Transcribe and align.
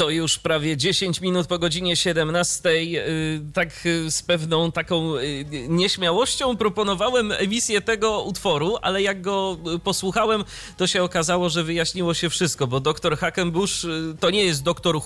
To 0.00 0.10
już 0.10 0.38
prawie 0.38 0.76
10 0.76 1.20
minut 1.20 1.46
po 1.46 1.58
godzinie 1.58 1.96
17. 1.96 2.68
y, 2.70 3.40
Tak 3.54 3.86
y, 3.86 4.10
z 4.10 4.22
pewną 4.22 4.72
taką 4.72 5.16
y, 5.16 5.44
nieśmiałością 5.68 6.56
proponowałem 6.56 7.32
emisję 7.32 7.80
tego 7.80 8.22
utworu, 8.22 8.76
ale 8.82 9.02
jak 9.02 9.22
go 9.22 9.56
posłuchałem, 9.84 10.44
to 10.76 10.86
się 10.86 11.02
okazało, 11.02 11.48
że 11.48 11.64
wyjaśniło 11.64 12.14
się 12.14 12.30
wszystko, 12.30 12.66
bo 12.66 12.80
doktor 12.80 13.18
Hackenbush 13.18 13.84
y, 13.84 14.16
to 14.20 14.30
nie 14.30 14.44
jest 14.44 14.62
doktor, 14.62 15.00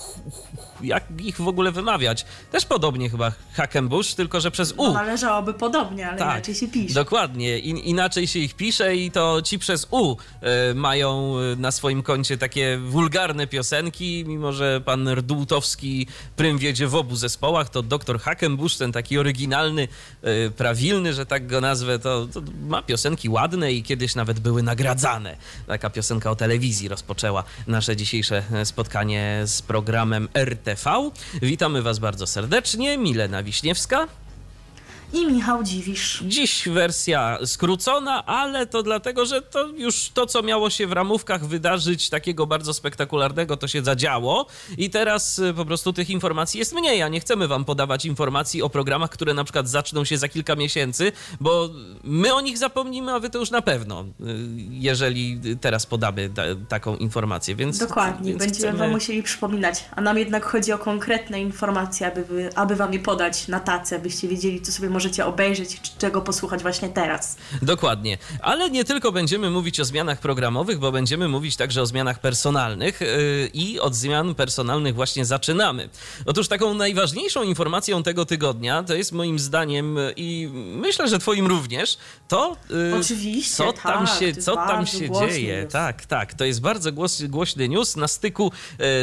jak 0.81 1.03
ich 1.19 1.41
w 1.41 1.47
ogóle 1.47 1.71
wymawiać? 1.71 2.25
Też 2.51 2.65
podobnie 2.65 3.09
chyba 3.09 3.31
Hackenbush, 3.53 4.13
tylko 4.13 4.41
że 4.41 4.51
przez 4.51 4.71
U. 4.71 4.83
No, 4.83 4.93
należałoby 4.93 5.53
podobnie, 5.53 6.09
ale 6.09 6.17
inaczej 6.17 6.55
się 6.55 6.67
pisze. 6.67 6.93
Dokładnie, 6.93 7.59
In, 7.59 7.77
inaczej 7.77 8.27
się 8.27 8.39
ich 8.39 8.53
pisze 8.53 8.95
i 8.95 9.11
to 9.11 9.41
ci 9.41 9.59
przez 9.59 9.87
U 9.91 10.17
e, 10.41 10.73
mają 10.73 11.35
e, 11.53 11.55
na 11.55 11.71
swoim 11.71 12.03
koncie 12.03 12.37
takie 12.37 12.77
wulgarne 12.77 13.47
piosenki, 13.47 14.23
mimo 14.27 14.53
że 14.53 14.81
pan 14.81 15.09
Rdłutowski 15.09 16.07
prym 16.35 16.57
wiedzie 16.57 16.87
w 16.87 16.95
obu 16.95 17.15
zespołach, 17.15 17.69
to 17.69 17.81
doktor 17.83 18.19
Hackenbush, 18.19 18.77
ten 18.77 18.91
taki 18.91 19.17
oryginalny, 19.17 19.87
e, 20.21 20.49
prawilny, 20.49 21.13
że 21.13 21.25
tak 21.25 21.47
go 21.47 21.61
nazwę, 21.61 21.99
to, 21.99 22.27
to 22.33 22.41
ma 22.67 22.81
piosenki 22.81 23.29
ładne 23.29 23.73
i 23.73 23.83
kiedyś 23.83 24.15
nawet 24.15 24.39
były 24.39 24.63
nagradzane. 24.63 25.37
Taka 25.67 25.89
piosenka 25.89 26.31
o 26.31 26.35
telewizji 26.35 26.87
rozpoczęła 26.87 27.43
nasze 27.67 27.95
dzisiejsze 27.95 28.43
spotkanie 28.63 29.41
z 29.45 29.61
programem 29.61 30.29
RTV. 30.33 30.74
Witamy 31.41 31.81
was 31.81 31.99
bardzo 31.99 32.27
serdecznie, 32.27 32.97
Milena 32.97 33.43
Wiśniewska. 33.43 34.07
I 35.15 35.25
Michał 35.27 35.63
Dziwisz. 35.63 36.23
Dziś 36.27 36.69
wersja 36.69 37.37
skrócona, 37.45 38.25
ale 38.25 38.65
to 38.65 38.83
dlatego, 38.83 39.25
że 39.25 39.41
to 39.41 39.67
już 39.67 40.09
to, 40.13 40.25
co 40.25 40.41
miało 40.43 40.69
się 40.69 40.87
w 40.87 40.91
ramówkach 40.91 41.45
wydarzyć 41.45 42.09
takiego 42.09 42.47
bardzo 42.47 42.73
spektakularnego, 42.73 43.57
to 43.57 43.67
się 43.67 43.83
zadziało 43.83 44.45
i 44.77 44.89
teraz 44.89 45.39
y, 45.39 45.53
po 45.53 45.65
prostu 45.65 45.93
tych 45.93 46.09
informacji 46.09 46.59
jest 46.59 46.73
mniej, 46.73 47.01
a 47.01 47.07
nie 47.07 47.19
chcemy 47.19 47.47
wam 47.47 47.65
podawać 47.65 48.05
informacji 48.05 48.61
o 48.61 48.69
programach, 48.69 49.09
które 49.09 49.33
na 49.33 49.43
przykład 49.43 49.69
zaczną 49.69 50.05
się 50.05 50.17
za 50.17 50.27
kilka 50.29 50.55
miesięcy, 50.55 51.11
bo 51.39 51.69
my 52.03 52.33
o 52.33 52.41
nich 52.41 52.57
zapomnimy, 52.57 53.13
a 53.13 53.19
wy 53.19 53.29
to 53.29 53.39
już 53.39 53.51
na 53.51 53.61
pewno, 53.61 54.01
y, 54.01 54.05
jeżeli 54.69 55.39
teraz 55.61 55.85
podamy 55.85 56.29
ta, 56.29 56.43
taką 56.69 56.95
informację, 56.97 57.55
więc 57.55 57.77
Dokładnie, 57.77 58.29
więc 58.31 58.39
będziemy 58.39 58.59
chcemy- 58.67 58.79
wam 58.79 58.91
musieli 58.91 59.23
przypominać, 59.23 59.85
a 59.95 60.01
nam 60.01 60.17
jednak 60.17 60.45
chodzi 60.45 60.71
o 60.71 60.77
konkretne 60.77 61.41
informacje, 61.41 62.07
aby, 62.07 62.23
wy, 62.25 62.49
aby 62.55 62.75
wam 62.75 62.93
je 62.93 62.99
podać 62.99 63.47
na 63.47 63.59
tacę, 63.59 63.99
byście 63.99 64.27
wiedzieli, 64.27 64.61
co 64.61 64.71
sobie 64.71 64.89
możecie 65.05 65.25
obejrzeć, 65.25 65.81
czego 65.97 66.21
posłuchać 66.21 66.61
właśnie 66.61 66.89
teraz. 66.89 67.37
Dokładnie. 67.61 68.17
Ale 68.41 68.69
nie 68.69 68.85
tylko 68.85 69.11
będziemy 69.11 69.49
mówić 69.49 69.79
o 69.79 69.85
zmianach 69.85 70.19
programowych, 70.19 70.79
bo 70.79 70.91
będziemy 70.91 71.27
mówić 71.27 71.55
także 71.55 71.81
o 71.81 71.85
zmianach 71.85 72.19
personalnych 72.19 73.01
yy, 73.01 73.07
i 73.53 73.79
od 73.79 73.95
zmian 73.95 74.35
personalnych 74.35 74.95
właśnie 74.95 75.25
zaczynamy. 75.25 75.89
Otóż 76.25 76.47
taką 76.47 76.73
najważniejszą 76.73 77.43
informacją 77.43 78.03
tego 78.03 78.25
tygodnia 78.25 78.83
to 78.83 78.95
jest 78.95 79.11
moim 79.11 79.39
zdaniem 79.39 79.95
yy, 79.95 80.13
i 80.17 80.49
myślę, 80.53 81.07
że 81.07 81.19
twoim 81.19 81.47
również, 81.47 81.97
to 82.27 82.57
yy, 82.69 82.95
Oczywiście, 82.99 83.55
co 83.55 83.73
tam 83.73 84.07
tak, 84.07 84.19
się, 84.19 84.35
co 84.35 84.55
tam 84.55 84.87
się 84.87 85.09
dzieje. 85.11 85.61
news. 85.61 85.73
Tak, 85.73 86.05
tak, 86.05 86.33
to 86.33 86.45
jest 86.45 86.61
bardzo 86.61 86.91
głos, 86.91 87.23
głośny 87.23 87.69
news 87.69 87.95
na 87.95 88.07
styku 88.07 88.51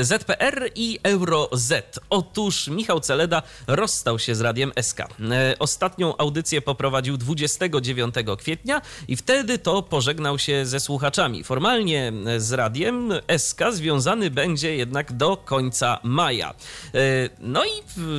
ZPR 0.02 0.70
i 0.74 0.98
EuroZ. 1.02 1.72
Otóż 2.10 2.68
Michał 2.68 3.00
Celeda 3.00 3.42
rozstał 3.66 4.18
się 4.18 4.34
z 4.34 4.40
Radiem 4.40 4.72
SK. 4.82 5.00
E, 5.00 5.58
Ostatnią 5.82 6.16
audycję 6.16 6.62
poprowadził 6.62 7.16
29 7.16 8.14
kwietnia 8.38 8.80
i 9.08 9.16
wtedy 9.16 9.58
to 9.58 9.82
pożegnał 9.82 10.38
się 10.38 10.66
ze 10.66 10.80
słuchaczami. 10.80 11.44
Formalnie 11.44 12.12
e, 12.26 12.40
z 12.40 12.52
Radiem 12.52 13.12
SK 13.38 13.60
związany 13.72 14.30
będzie 14.30 14.76
jednak 14.76 15.12
do 15.12 15.36
końca 15.36 15.98
maja. 16.02 16.54
E, 16.94 17.30
No 17.40 17.64
i 17.64 17.68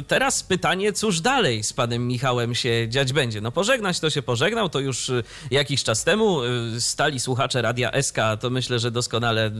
teraz 0.08 0.44
pytanie, 0.44 0.94
cóż 0.94 1.22
dalej 1.22 1.64
z 1.64 1.74
panem 1.74 2.08
Michałem 2.08 2.56
się 2.56 2.90
dziać 2.90 3.14
będzie? 3.14 3.42
No 3.42 3.52
pożegnać 3.52 4.00
to 4.00 4.10
się 4.10 4.22
pożegnał, 4.22 4.70
to 4.70 4.80
już 4.80 5.10
e, 5.10 5.24
jakiś 5.52 5.84
czas 5.84 6.04
temu 6.04 6.40
stali 6.80 7.20
słuchacze 7.20 7.62
Radia 7.62 8.02
SK, 8.02 8.18
to 8.40 8.50
myślę, 8.50 8.80
że 8.80 8.92
doskonale 8.92 9.52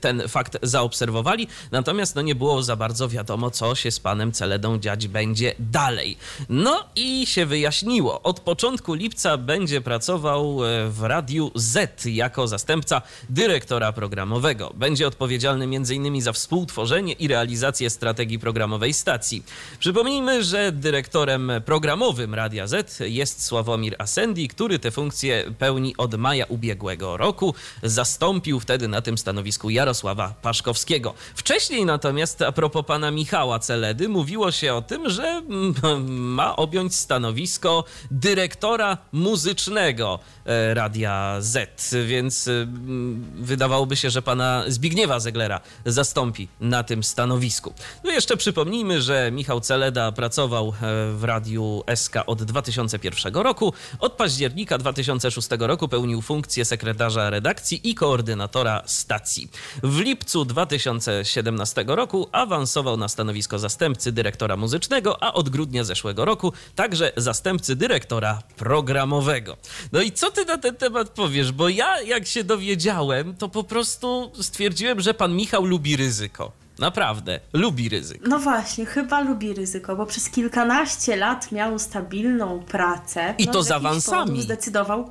ten 0.00 0.28
fakt 0.28 0.58
zaobserwowali, 0.62 1.48
natomiast 1.70 2.14
no 2.14 2.22
nie 2.22 2.34
było 2.34 2.62
za 2.62 2.76
bardzo 2.76 3.08
wiadomo, 3.08 3.50
co 3.50 3.74
się 3.74 3.90
z 3.90 4.00
panem 4.00 4.32
Celedą 4.32 4.78
dziać 4.78 5.08
będzie 5.08 5.54
dalej. 5.58 6.16
No 6.48 6.84
i 6.96 7.11
się 7.26 7.46
wyjaśniło. 7.46 8.22
Od 8.22 8.40
początku 8.40 8.94
lipca 8.94 9.36
będzie 9.36 9.80
pracował 9.80 10.64
e, 10.64 10.88
w 10.88 11.02
Radiu 11.02 11.50
Z 11.54 12.06
jako 12.06 12.48
zastępca 12.48 13.02
dyrektora 13.30 13.92
programowego. 13.92 14.72
Będzie 14.74 15.06
odpowiedzialny 15.06 15.64
m.in. 15.64 16.20
za 16.22 16.32
współtworzenie 16.32 17.12
i 17.12 17.28
realizację 17.28 17.90
strategii 17.90 18.38
programowej 18.38 18.94
stacji. 18.94 19.44
Przypomnijmy, 19.78 20.44
że 20.44 20.72
dyrektorem 20.72 21.52
programowym 21.64 22.34
Radia 22.34 22.66
Z 22.66 23.00
jest 23.00 23.44
Sławomir 23.44 23.96
Asendi, 23.98 24.48
który 24.48 24.78
tę 24.78 24.90
funkcję 24.90 25.54
pełni 25.58 25.96
od 25.96 26.14
maja 26.14 26.44
ubiegłego 26.46 27.16
roku. 27.16 27.54
Zastąpił 27.82 28.60
wtedy 28.60 28.88
na 28.88 29.02
tym 29.02 29.18
stanowisku 29.18 29.70
Jarosława 29.70 30.34
Paszkowskiego. 30.42 31.14
Wcześniej 31.34 31.84
natomiast, 31.86 32.42
a 32.42 32.52
propos 32.52 32.86
pana 32.86 33.10
Michała 33.10 33.58
Celedy, 33.58 34.08
mówiło 34.08 34.52
się 34.52 34.74
o 34.74 34.82
tym, 34.82 35.10
że 35.10 35.22
mm, 35.24 35.74
ma 36.36 36.56
objąć 36.56 36.94
stanowisko 37.02 37.84
dyrektora 38.10 38.98
muzycznego 39.12 40.18
e, 40.44 40.74
Radia 40.74 41.36
Z, 41.40 41.94
więc 42.06 42.48
mm, 42.48 43.24
wydawałoby 43.34 43.96
się, 43.96 44.10
że 44.10 44.22
pana 44.22 44.64
Zbigniewa 44.68 45.20
Zeglera 45.20 45.60
zastąpi 45.86 46.48
na 46.60 46.82
tym 46.82 47.02
stanowisku. 47.02 47.74
No 48.04 48.10
jeszcze 48.10 48.36
przypomnijmy, 48.36 49.02
że 49.02 49.30
Michał 49.32 49.60
Celeda 49.60 50.12
pracował 50.12 50.68
e, 50.68 50.72
w 51.12 51.24
Radiu 51.24 51.82
SK 51.94 52.14
od 52.26 52.42
2001 52.42 53.34
roku. 53.34 53.72
Od 53.98 54.12
października 54.12 54.78
2006 54.78 55.48
roku 55.58 55.88
pełnił 55.88 56.22
funkcję 56.22 56.64
sekretarza 56.64 57.30
redakcji 57.30 57.90
i 57.90 57.94
koordynatora 57.94 58.82
stacji. 58.86 59.50
W 59.82 59.98
lipcu 59.98 60.44
2017 60.44 61.84
roku 61.86 62.28
awansował 62.32 62.96
na 62.96 63.08
stanowisko 63.08 63.58
zastępcy 63.58 64.12
dyrektora 64.12 64.56
muzycznego, 64.56 65.22
a 65.22 65.32
od 65.32 65.48
grudnia 65.48 65.84
zeszłego 65.84 66.24
roku 66.24 66.52
także 66.92 67.12
zastępcy 67.16 67.76
dyrektora 67.76 68.38
programowego. 68.56 69.56
No 69.92 70.00
i 70.02 70.12
co 70.12 70.30
ty 70.30 70.44
na 70.44 70.58
ten 70.58 70.76
temat 70.76 71.08
powiesz? 71.08 71.52
Bo 71.52 71.68
ja, 71.68 72.02
jak 72.02 72.26
się 72.26 72.44
dowiedziałem, 72.44 73.36
to 73.36 73.48
po 73.48 73.64
prostu 73.64 74.32
stwierdziłem, 74.40 75.00
że 75.00 75.14
pan 75.14 75.36
Michał 75.36 75.64
lubi 75.64 75.96
ryzyko. 75.96 76.52
Naprawdę, 76.78 77.40
lubi 77.52 77.88
ryzyko. 77.88 78.28
No 78.28 78.38
właśnie, 78.38 78.86
chyba 78.86 79.20
lubi 79.20 79.54
ryzyko, 79.54 79.96
bo 79.96 80.06
przez 80.06 80.30
kilkanaście 80.30 81.16
lat 81.16 81.52
miał 81.52 81.78
stabilną 81.78 82.60
pracę. 82.60 83.34
I 83.38 83.46
no, 83.46 83.52
to 83.52 83.62
z 83.62 83.70
awansami. 83.70 84.42
Zdecydował, 84.42 85.10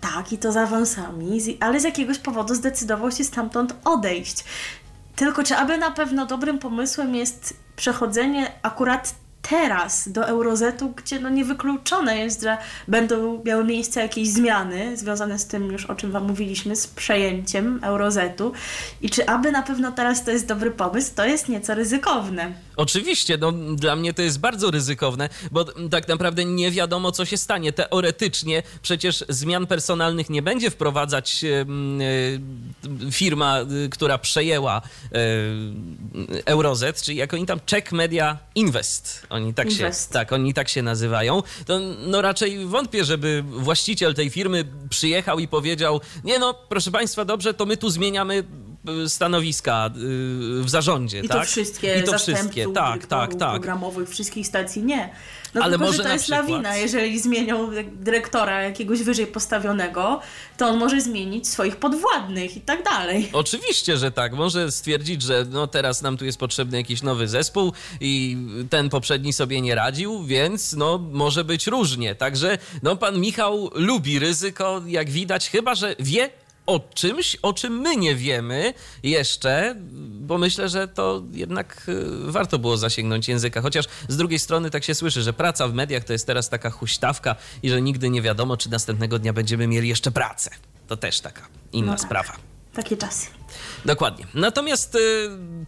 tak, 0.00 0.32
i 0.32 0.38
to 0.38 0.52
z 0.52 0.56
awansami, 0.56 1.58
ale 1.60 1.80
z 1.80 1.84
jakiegoś 1.84 2.18
powodu 2.18 2.54
zdecydował 2.54 3.10
się 3.10 3.24
stamtąd 3.24 3.74
odejść. 3.84 4.44
Tylko 5.16 5.42
czy 5.42 5.56
aby 5.56 5.78
na 5.78 5.90
pewno 5.90 6.26
dobrym 6.26 6.58
pomysłem 6.58 7.14
jest 7.14 7.56
przechodzenie 7.76 8.52
akurat 8.62 9.14
teraz 9.42 10.08
do 10.08 10.28
Eurozetu, 10.28 10.88
gdzie 10.96 11.20
no 11.20 11.28
niewykluczone 11.28 12.18
jest, 12.18 12.42
że 12.42 12.58
będą 12.88 13.42
miały 13.44 13.64
miejsce 13.64 14.00
jakieś 14.00 14.28
zmiany 14.28 14.96
związane 14.96 15.38
z 15.38 15.46
tym 15.46 15.72
już, 15.72 15.86
o 15.86 15.94
czym 15.94 16.12
Wam 16.12 16.26
mówiliśmy, 16.26 16.76
z 16.76 16.86
przejęciem 16.86 17.80
Eurozetu 17.82 18.52
i 19.00 19.10
czy 19.10 19.28
aby 19.28 19.52
na 19.52 19.62
pewno 19.62 19.92
teraz 19.92 20.24
to 20.24 20.30
jest 20.30 20.46
dobry 20.46 20.70
pomysł, 20.70 21.12
to 21.14 21.26
jest 21.26 21.48
nieco 21.48 21.74
ryzykowne. 21.74 22.52
Oczywiście, 22.80 23.38
no 23.38 23.52
dla 23.52 23.96
mnie 23.96 24.14
to 24.14 24.22
jest 24.22 24.40
bardzo 24.40 24.70
ryzykowne, 24.70 25.28
bo 25.50 25.64
tak 25.64 26.08
naprawdę 26.08 26.44
nie 26.44 26.70
wiadomo, 26.70 27.12
co 27.12 27.24
się 27.24 27.36
stanie. 27.36 27.72
Teoretycznie 27.72 28.62
przecież 28.82 29.24
zmian 29.28 29.66
personalnych 29.66 30.30
nie 30.30 30.42
będzie 30.42 30.70
wprowadzać 30.70 31.44
e, 31.44 31.66
firma, 33.10 33.60
y, 33.60 33.88
która 33.88 34.18
przejęła 34.18 34.82
e, 35.12 35.18
Eurozet, 36.44 37.02
czyli 37.02 37.18
jak 37.18 37.34
oni 37.34 37.46
tam 37.46 37.60
Czech 37.66 37.92
Media 37.92 38.38
Invest. 38.54 39.26
Oni 39.30 39.54
tak 39.54 39.70
Invest. 39.70 40.08
się, 40.08 40.12
tak, 40.12 40.32
oni 40.32 40.54
tak 40.54 40.68
się 40.68 40.82
nazywają. 40.82 41.42
To 41.66 41.78
no 42.06 42.22
raczej 42.22 42.66
wątpię, 42.66 43.04
żeby 43.04 43.44
właściciel 43.46 44.14
tej 44.14 44.30
firmy 44.30 44.64
przyjechał 44.90 45.38
i 45.38 45.48
powiedział: 45.48 46.00
Nie 46.24 46.38
no, 46.38 46.54
proszę 46.54 46.90
państwa, 46.90 47.24
dobrze, 47.24 47.54
to 47.54 47.66
my 47.66 47.76
tu 47.76 47.90
zmieniamy 47.90 48.44
stanowiska 49.08 49.90
y, 49.96 50.62
w 50.64 50.70
zarządzie, 50.70 51.20
I 51.20 51.28
tak? 51.28 51.38
to 51.38 51.44
wszystkie 51.44 52.00
I 52.00 52.02
to 52.04 52.18
wszystkie, 52.18 52.66
tak, 52.74 53.06
tak, 53.06 53.34
tak. 53.34 53.50
programowych 53.50 54.08
wszystkich 54.08 54.46
stacji, 54.46 54.82
nie. 54.82 55.10
No 55.54 55.62
Ale 55.62 55.70
tylko, 55.72 55.84
może 55.86 55.96
że 55.98 56.04
to 56.04 56.12
jest 56.12 56.24
przykład- 56.24 56.48
lawina. 56.48 56.76
Jeżeli 56.76 57.20
zmienią 57.20 57.70
dyrektora 57.92 58.62
jakiegoś 58.62 59.02
wyżej 59.02 59.26
postawionego, 59.26 60.20
to 60.56 60.66
on 60.66 60.78
może 60.78 61.00
zmienić 61.00 61.48
swoich 61.48 61.76
podwładnych 61.76 62.56
i 62.56 62.60
tak 62.60 62.84
dalej. 62.84 63.28
Oczywiście, 63.32 63.96
że 63.96 64.10
tak. 64.10 64.32
Może 64.32 64.72
stwierdzić, 64.72 65.22
że 65.22 65.46
no 65.50 65.66
teraz 65.66 66.02
nam 66.02 66.16
tu 66.16 66.24
jest 66.24 66.38
potrzebny 66.38 66.76
jakiś 66.78 67.02
nowy 67.02 67.28
zespół 67.28 67.72
i 68.00 68.36
ten 68.70 68.88
poprzedni 68.88 69.32
sobie 69.32 69.60
nie 69.60 69.74
radził, 69.74 70.24
więc 70.24 70.72
no 70.72 70.98
może 70.98 71.44
być 71.44 71.66
różnie. 71.66 72.14
Także 72.14 72.58
no 72.82 72.96
pan 72.96 73.20
Michał 73.20 73.70
lubi 73.74 74.18
ryzyko, 74.18 74.82
jak 74.86 75.10
widać, 75.10 75.50
chyba 75.50 75.74
że 75.74 75.96
wie 75.98 76.30
o 76.70 76.80
czymś, 76.94 77.36
o 77.42 77.52
czym 77.52 77.80
my 77.80 77.96
nie 77.96 78.14
wiemy 78.14 78.74
jeszcze, 79.02 79.74
bo 80.20 80.38
myślę, 80.38 80.68
że 80.68 80.88
to 80.88 81.22
jednak 81.32 81.82
y, 81.88 82.04
warto 82.32 82.58
było 82.58 82.76
zasięgnąć 82.76 83.28
języka. 83.28 83.60
Chociaż 83.60 83.84
z 84.08 84.16
drugiej 84.16 84.38
strony 84.38 84.70
tak 84.70 84.84
się 84.84 84.94
słyszy, 84.94 85.22
że 85.22 85.32
praca 85.32 85.68
w 85.68 85.74
mediach 85.74 86.04
to 86.04 86.12
jest 86.12 86.26
teraz 86.26 86.48
taka 86.48 86.70
huśtawka 86.70 87.36
i 87.62 87.70
że 87.70 87.82
nigdy 87.82 88.10
nie 88.10 88.22
wiadomo, 88.22 88.56
czy 88.56 88.70
następnego 88.70 89.18
dnia 89.18 89.32
będziemy 89.32 89.66
mieli 89.66 89.88
jeszcze 89.88 90.10
pracę. 90.10 90.50
To 90.88 90.96
też 90.96 91.20
taka 91.20 91.42
inna 91.72 91.86
No 91.86 91.92
tak. 91.98 92.06
sprawa. 92.06 92.32
Takie 92.74 92.96
czasy. 92.96 93.26
Dokładnie. 93.84 94.26
Natomiast 94.34 94.94
y, 94.94 94.98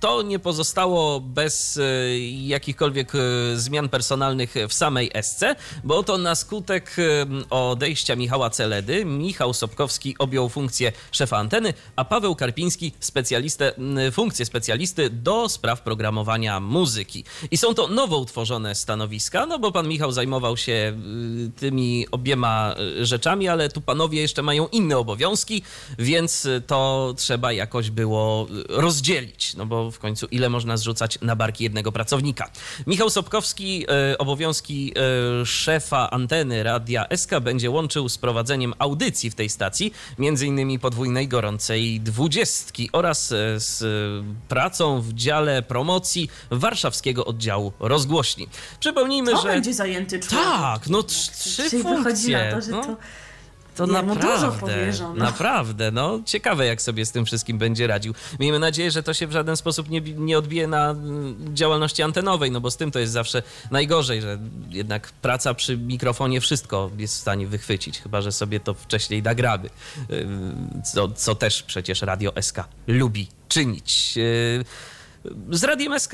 to 0.00 0.22
nie 0.22 0.38
pozostało 0.38 1.20
bez 1.20 1.76
y, 1.76 2.18
jakichkolwiek 2.30 3.14
y, 3.14 3.18
zmian 3.54 3.88
personalnych 3.88 4.54
w 4.68 4.74
samej 4.74 5.10
SC, 5.22 5.44
bo 5.84 6.02
to 6.02 6.18
na 6.18 6.34
skutek 6.34 6.96
odejścia 7.50 8.16
Michała 8.16 8.50
Celedy 8.50 9.04
Michał 9.04 9.54
Sobkowski 9.54 10.16
objął 10.18 10.48
funkcję 10.48 10.92
szefa 11.12 11.36
anteny, 11.36 11.74
a 11.96 12.04
Paweł 12.04 12.34
Karpiński 12.34 12.92
specjalistę, 13.00 13.72
funkcję 14.12 14.46
specjalisty 14.46 15.10
do 15.10 15.48
spraw 15.48 15.80
programowania 15.80 16.60
muzyki. 16.60 17.24
I 17.50 17.56
są 17.56 17.74
to 17.74 17.88
nowo 17.88 18.18
utworzone 18.18 18.74
stanowiska, 18.74 19.46
no 19.46 19.58
bo 19.58 19.72
pan 19.72 19.88
Michał 19.88 20.12
zajmował 20.12 20.56
się 20.56 20.98
tymi 21.56 22.06
obiema 22.10 22.74
rzeczami, 23.00 23.48
ale 23.48 23.68
tu 23.68 23.80
panowie 23.80 24.20
jeszcze 24.20 24.42
mają 24.42 24.68
inne 24.68 24.98
obowiązki, 24.98 25.62
więc 25.98 26.48
to 26.66 27.14
trzeba 27.16 27.52
jakoś 27.52 27.71
było 27.90 28.46
y, 28.50 28.64
rozdzielić, 28.68 29.54
no 29.54 29.66
bo 29.66 29.90
w 29.90 29.98
końcu 29.98 30.26
ile 30.26 30.48
można 30.48 30.76
zrzucać 30.76 31.18
na 31.22 31.36
barki 31.36 31.64
jednego 31.64 31.92
pracownika. 31.92 32.50
Michał 32.86 33.10
Sobkowski 33.10 33.86
y, 34.12 34.18
obowiązki 34.18 34.94
y, 35.42 35.46
szefa 35.46 36.10
anteny 36.10 36.62
Radia 36.62 37.06
SK 37.16 37.30
będzie 37.40 37.70
łączył 37.70 38.08
z 38.08 38.18
prowadzeniem 38.18 38.74
audycji 38.78 39.30
w 39.30 39.34
tej 39.34 39.48
stacji, 39.48 39.92
między 40.18 40.46
innymi 40.46 40.78
podwójnej 40.78 41.28
gorącej 41.28 42.00
dwudziestki 42.00 42.90
oraz 42.92 43.28
z 43.56 43.78
pracą 44.48 45.00
w 45.00 45.12
dziale 45.12 45.62
promocji 45.62 46.28
warszawskiego 46.50 47.24
oddziału 47.24 47.72
rozgłośni. 47.80 48.48
Przypomnijmy, 48.80 49.30
To 49.32 49.42
że 49.42 49.48
będzie 49.48 49.74
zajęty 49.74 50.20
człowiek. 50.20 50.46
tak, 50.46 50.88
no 50.88 50.98
trz- 51.00 51.30
trzy 51.38 51.70
Czyli 51.70 51.82
wychodzi 51.82 52.02
funkcje. 52.04 52.44
na 52.44 52.52
to, 52.54 52.60
że 52.60 52.70
no. 52.70 52.84
to... 52.84 52.96
To 53.76 53.86
Jemu 53.86 54.14
dużo 54.14 54.50
naprawdę, 54.50 54.92
naprawdę, 55.14 55.90
no 55.90 56.20
ciekawe 56.24 56.66
jak 56.66 56.82
sobie 56.82 57.06
z 57.06 57.12
tym 57.12 57.24
wszystkim 57.24 57.58
będzie 57.58 57.86
radził. 57.86 58.14
Miejmy 58.40 58.58
nadzieję, 58.58 58.90
że 58.90 59.02
to 59.02 59.14
się 59.14 59.26
w 59.26 59.32
żaden 59.32 59.56
sposób 59.56 59.88
nie, 59.88 60.00
nie 60.00 60.38
odbije 60.38 60.66
na 60.66 60.90
mm, 60.90 61.56
działalności 61.56 62.02
antenowej, 62.02 62.50
no 62.50 62.60
bo 62.60 62.70
z 62.70 62.76
tym 62.76 62.90
to 62.90 62.98
jest 62.98 63.12
zawsze 63.12 63.42
najgorzej, 63.70 64.20
że 64.22 64.38
jednak 64.70 65.12
praca 65.12 65.54
przy 65.54 65.76
mikrofonie 65.76 66.40
wszystko 66.40 66.90
jest 66.98 67.14
w 67.14 67.20
stanie 67.20 67.46
wychwycić, 67.46 68.00
chyba 68.00 68.20
że 68.20 68.32
sobie 68.32 68.60
to 68.60 68.74
wcześniej 68.74 69.22
nagramy, 69.22 69.70
Yy, 70.08 70.26
co, 70.92 71.08
co 71.08 71.34
też 71.34 71.62
przecież 71.62 72.02
Radio 72.02 72.32
SK 72.40 72.64
lubi 72.86 73.28
czynić. 73.48 74.18
Z 75.50 75.64
Radiem 75.64 76.00
SK 76.00 76.12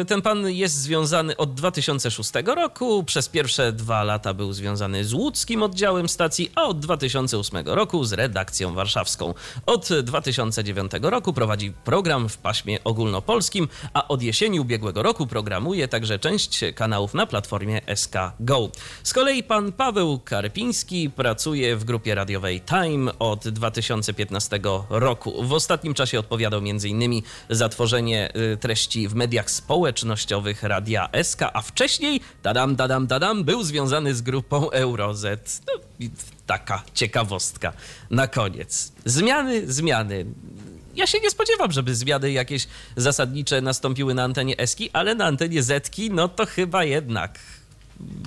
y, 0.00 0.04
ten 0.04 0.22
pan 0.22 0.48
jest 0.48 0.74
związany 0.74 1.36
od 1.36 1.54
2006 1.54 2.30
roku. 2.56 3.04
Przez 3.04 3.28
pierwsze 3.28 3.72
dwa 3.72 4.04
lata 4.04 4.34
był 4.34 4.52
związany 4.52 5.04
z 5.04 5.12
łódzkim 5.12 5.62
oddziałem 5.62 6.08
stacji, 6.08 6.50
a 6.54 6.62
od 6.62 6.80
2008 6.80 7.66
roku 7.66 8.04
z 8.04 8.12
redakcją 8.12 8.74
warszawską. 8.74 9.34
Od 9.66 9.88
2009 10.02 10.92
roku 11.02 11.32
prowadzi 11.32 11.72
program 11.84 12.28
w 12.28 12.38
paśmie 12.38 12.84
ogólnopolskim, 12.84 13.68
a 13.94 14.08
od 14.08 14.22
jesieni 14.22 14.60
ubiegłego 14.60 15.02
roku 15.02 15.26
programuje 15.26 15.88
także 15.88 16.18
część 16.18 16.60
kanałów 16.74 17.14
na 17.14 17.26
platformie 17.26 17.80
SK 17.94 18.14
Go. 18.40 18.70
Z 19.02 19.12
kolei 19.12 19.42
pan 19.42 19.72
Paweł 19.72 20.18
Karpiński 20.18 21.10
pracuje 21.10 21.76
w 21.76 21.84
grupie 21.84 22.14
radiowej 22.14 22.60
Time 22.60 23.18
od 23.18 23.48
2015 23.48 24.60
roku. 24.90 25.44
W 25.44 25.52
ostatnim 25.52 25.94
czasie 25.94 26.18
odpowiadał 26.18 26.60
m.in. 26.60 27.22
za 27.50 27.68
tworzenie 27.68 28.35
treści 28.60 29.08
w 29.08 29.14
mediach 29.14 29.50
społecznościowych 29.50 30.62
Radia 30.62 31.08
SK, 31.22 31.40
a 31.52 31.62
wcześniej, 31.62 32.20
dadam, 32.42 32.76
dadam, 32.76 33.06
dadam, 33.06 33.44
był 33.44 33.62
związany 33.62 34.14
z 34.14 34.22
grupą 34.22 34.70
EuroZ. 34.70 35.26
No, 35.66 35.72
taka 36.46 36.82
ciekawostka 36.94 37.72
na 38.10 38.26
koniec. 38.26 38.92
Zmiany, 39.04 39.72
zmiany. 39.72 40.26
Ja 40.94 41.06
się 41.06 41.20
nie 41.20 41.30
spodziewam, 41.30 41.72
żeby 41.72 41.94
zmiany 41.94 42.32
jakieś 42.32 42.66
zasadnicze 42.96 43.60
nastąpiły 43.60 44.14
na 44.14 44.24
antenie 44.24 44.58
Eski, 44.58 44.90
ale 44.92 45.14
na 45.14 45.24
antenie 45.24 45.62
Zetki, 45.62 46.10
no 46.10 46.28
to 46.28 46.46
chyba 46.46 46.84
jednak 46.84 47.38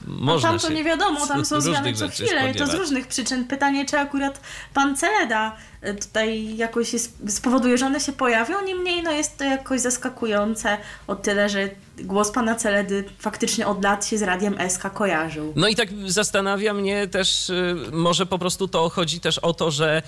można 0.07 0.50
tam 0.50 0.60
to 0.60 0.68
się 0.68 0.74
nie 0.74 0.83
wiadomo, 0.83 1.27
tam 1.27 1.45
są 1.45 1.62
zmiany 1.62 1.94
co 1.94 2.07
chwilę 2.07 2.51
i 2.51 2.56
to 2.56 2.68
z 2.68 2.74
różnych 2.74 3.07
przyczyn. 3.07 3.48
Pytanie, 3.48 3.86
czy 3.86 4.00
akurat 4.00 4.42
pan 4.74 4.95
Celeda 4.98 5.56
y, 5.88 5.94
tutaj 5.94 6.57
jakoś 6.57 6.95
spowoduje, 7.27 7.77
że 7.77 7.86
one 7.86 8.00
się 8.00 8.12
pojawią, 8.12 8.66
niemniej 8.66 9.04
no 9.04 9.12
jest 9.12 9.38
to 9.38 9.44
jakoś 9.44 9.81
zaskakujące 9.81 10.77
o 11.07 11.16
tyle, 11.16 11.50
że 11.50 11.69
głos 11.98 12.31
pana 12.31 12.56
Celedy 12.56 13.04
faktycznie 13.19 13.68
od 13.68 13.83
lat 13.83 14.06
się 14.06 14.18
z 14.18 14.21
Radiem 14.21 14.56
SK 14.69 14.94
kojarzył. 14.94 15.54
No 15.56 15.68
i 15.68 15.75
tak 15.75 15.89
zastanawia 16.06 16.74
mnie 16.74 17.07
też, 17.07 17.50
y, 17.50 17.75
może 17.92 18.25
po 18.25 18.39
prostu 18.39 18.68
to 18.68 18.89
chodzi 18.89 19.19
też 19.19 19.38
o 19.38 19.54
to, 19.54 19.71
że 19.71 20.01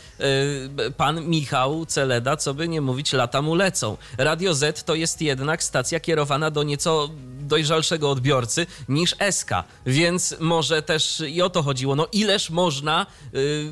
y, 0.87 0.91
pan 0.91 1.25
Michał 1.25 1.85
Celeda, 1.85 2.37
co 2.37 2.53
by 2.53 2.67
nie 2.67 2.81
mówić, 2.81 3.13
lata 3.13 3.41
mu 3.41 3.55
lecą. 3.55 3.97
Radio 4.17 4.53
Z 4.53 4.83
to 4.83 4.95
jest 4.95 5.21
jednak 5.21 5.63
stacja 5.63 5.99
kierowana 5.99 6.51
do 6.51 6.63
nieco 6.63 7.09
dojrzalszego 7.55 8.11
odbiorcy 8.11 8.65
niż 8.89 9.15
SK, 9.31 9.49
więc 9.85 10.35
może 10.39 10.81
też 10.81 11.23
i 11.27 11.41
o 11.41 11.49
to 11.49 11.63
chodziło. 11.63 11.95
No 11.95 12.07
ileż 12.11 12.49
można... 12.49 13.05
y, 13.35 13.71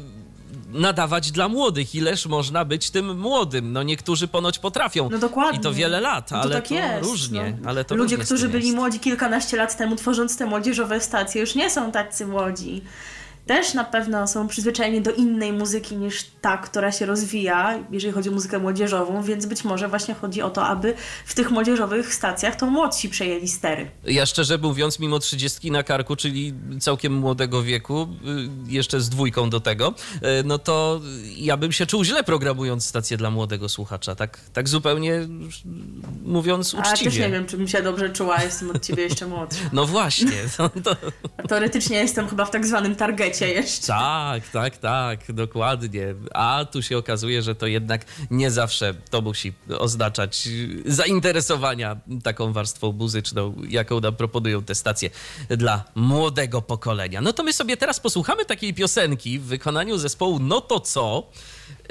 nadawać 0.72 1.32
dla 1.32 1.48
młodych, 1.48 1.96
ileż 1.96 2.26
można 2.26 2.66
być 2.66 2.90
tym 2.92 3.20
młodym. 3.20 3.72
No 3.74 3.84
niektórzy 3.84 4.28
ponoć 4.28 4.60
potrafią. 4.60 5.10
No 5.10 5.18
dokładnie. 5.20 5.60
I 5.60 5.64
to 5.64 5.74
wiele 5.74 6.02
lat, 6.02 6.32
No 6.32 6.38
ale 6.38 6.56
tak 6.56 6.68
to 6.68 6.74
jest, 6.74 7.04
różnie. 7.10 7.58
no. 7.62 7.70
Ale 7.70 7.86
to 7.86 7.96
Ludzie, 7.96 8.18
którzy 8.18 8.50
byli 8.50 8.72
młodzi 8.72 9.00
kilkanaście 9.00 9.58
lat 9.58 9.78
temu, 9.78 9.96
tworząc 9.96 10.38
te 10.38 10.46
młodzieżowe 10.46 11.02
stacje, 11.02 11.42
już 11.42 11.56
nie 11.56 11.70
są 11.70 11.92
tacy 11.92 12.26
młodzi. 12.26 12.82
Też 13.46 13.74
na 13.74 13.84
pewno 13.84 14.28
są 14.28 14.48
przyzwyczajeni 14.48 15.02
do 15.02 15.12
innej 15.12 15.54
muzyki 15.54 15.98
niż 15.98 16.26
ta, 16.42 16.58
która 16.58 16.92
się 16.92 17.06
rozwija, 17.06 17.80
jeżeli 17.92 18.14
chodzi 18.14 18.30
o 18.30 18.32
muzykę 18.32 18.60
młodzieżową, 18.60 19.24
więc 19.24 19.46
być 19.46 19.64
może 19.64 19.88
właśnie 19.88 20.14
chodzi 20.14 20.42
o 20.42 20.50
to, 20.50 20.66
aby 20.66 20.94
w 21.26 21.34
tych 21.36 21.52
młodzieżowych 21.52 22.14
stacjach 22.14 22.56
to 22.56 22.66
młodsi 22.66 23.10
przejęli 23.10 23.48
stery. 23.48 23.92
Ja 24.04 24.26
szczerze 24.26 24.58
mówiąc, 24.58 25.00
mimo 25.00 25.20
trzydziestki 25.20 25.72
na 25.72 25.84
karku, 25.84 26.16
czyli 26.16 26.54
całkiem 26.80 27.14
młodego 27.14 27.64
wieku, 27.64 28.08
y, 28.68 28.72
jeszcze 28.72 29.02
z 29.02 29.10
dwójką 29.10 29.50
do 29.50 29.60
tego, 29.60 29.94
y, 30.16 30.20
no 30.46 30.58
to 30.60 31.02
ja 31.38 31.58
bym 31.58 31.72
się 31.72 31.86
czuł 31.86 32.04
źle 32.04 32.24
programując 32.24 32.86
stację 32.86 33.18
dla 33.18 33.32
młodego 33.32 33.70
słuchacza. 33.70 34.16
Tak, 34.16 34.40
tak 34.54 34.70
zupełnie 34.70 35.14
y, 35.14 35.28
mówiąc 36.26 36.76
A 36.80 36.82
też 36.82 36.94
uczciwie. 36.94 37.26
nie 37.26 37.32
wiem, 37.32 37.46
czy 37.46 37.58
bym 37.58 37.68
się 37.68 37.82
dobrze 37.82 38.10
czuła, 38.10 38.44
jestem 38.44 38.72
od 38.72 38.86
ciebie 38.86 39.04
jeszcze 39.04 39.28
młodsza. 39.28 39.60
No 39.74 39.86
właśnie. 39.86 40.32
To, 40.58 40.70
to, 40.86 40.96
Teoretycznie 41.48 41.98
jestem 41.98 42.28
chyba 42.28 42.46
w 42.46 42.52
tak 42.52 42.66
zwanym 42.68 42.96
targecie 42.96 43.29
jeszcze. 43.46 43.88
tak, 43.88 44.50
tak, 44.50 44.78
tak, 44.78 45.32
dokładnie. 45.32 46.16
A 46.34 46.66
tu 46.72 46.82
się 46.82 46.98
okazuje, 46.98 47.42
że 47.42 47.56
to 47.56 47.68
jednak 47.68 48.06
nie 48.32 48.52
zawsze 48.52 48.94
to 49.10 49.22
musi 49.22 49.54
oznaczać 49.78 50.50
zainteresowania 50.86 51.98
taką 52.24 52.54
warstwą 52.54 52.92
muzyczną, 52.92 53.56
jaką 53.70 54.00
nam 54.00 54.16
proponują 54.16 54.64
te 54.64 54.76
stacje 54.76 55.10
dla 55.50 55.84
młodego 55.96 56.62
pokolenia. 56.62 57.22
No 57.22 57.34
to 57.34 57.44
my 57.44 57.54
sobie 57.54 57.78
teraz 57.78 58.00
posłuchamy 58.00 58.46
takiej 58.46 58.74
piosenki 58.74 59.40
w 59.40 59.44
wykonaniu 59.44 59.98
zespołu 59.98 60.40
No 60.40 60.62
to 60.62 60.80
co? 60.80 61.30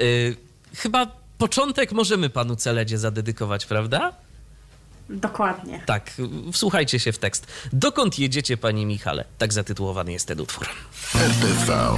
Y, 0.01 0.35
chyba 0.75 1.07
początek 1.37 1.91
możemy 1.91 2.29
panu 2.29 2.55
Celedzie 2.55 2.97
zadedykować, 2.97 3.65
prawda? 3.65 4.13
Dokładnie. 5.09 5.83
Tak, 5.85 6.11
wsłuchajcie 6.53 6.99
się 6.99 7.11
w 7.11 7.17
tekst. 7.17 7.47
Dokąd 7.73 8.19
jedziecie, 8.19 8.57
panie 8.57 8.85
Michale? 8.85 9.25
Tak 9.37 9.53
zatytułowany 9.53 10.11
jest 10.11 10.27
ten 10.27 10.39
utwór. 10.41 10.67
RTV. 11.15 11.89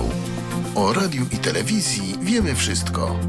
O 0.75 0.93
radiu 0.93 1.25
i 1.31 1.37
telewizji 1.37 2.15
wiemy 2.21 2.55
wszystko. 2.55 3.19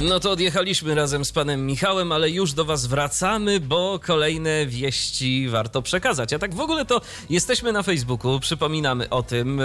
No 0.00 0.20
to 0.20 0.30
odjechaliśmy 0.30 0.94
razem 0.94 1.24
z 1.24 1.32
panem 1.32 1.66
Michałem, 1.66 2.12
ale 2.12 2.30
już 2.30 2.52
do 2.52 2.64
was 2.64 2.86
wracamy, 2.86 3.60
bo 3.60 4.00
kolejne 4.06 4.66
wieści 4.66 5.48
warto 5.48 5.82
przekazać. 5.82 6.32
A 6.32 6.38
tak 6.38 6.54
w 6.54 6.60
ogóle 6.60 6.84
to 6.84 7.00
jesteśmy 7.30 7.72
na 7.72 7.82
Facebooku, 7.82 8.40
przypominamy 8.40 9.10
o 9.10 9.22
tym 9.22 9.58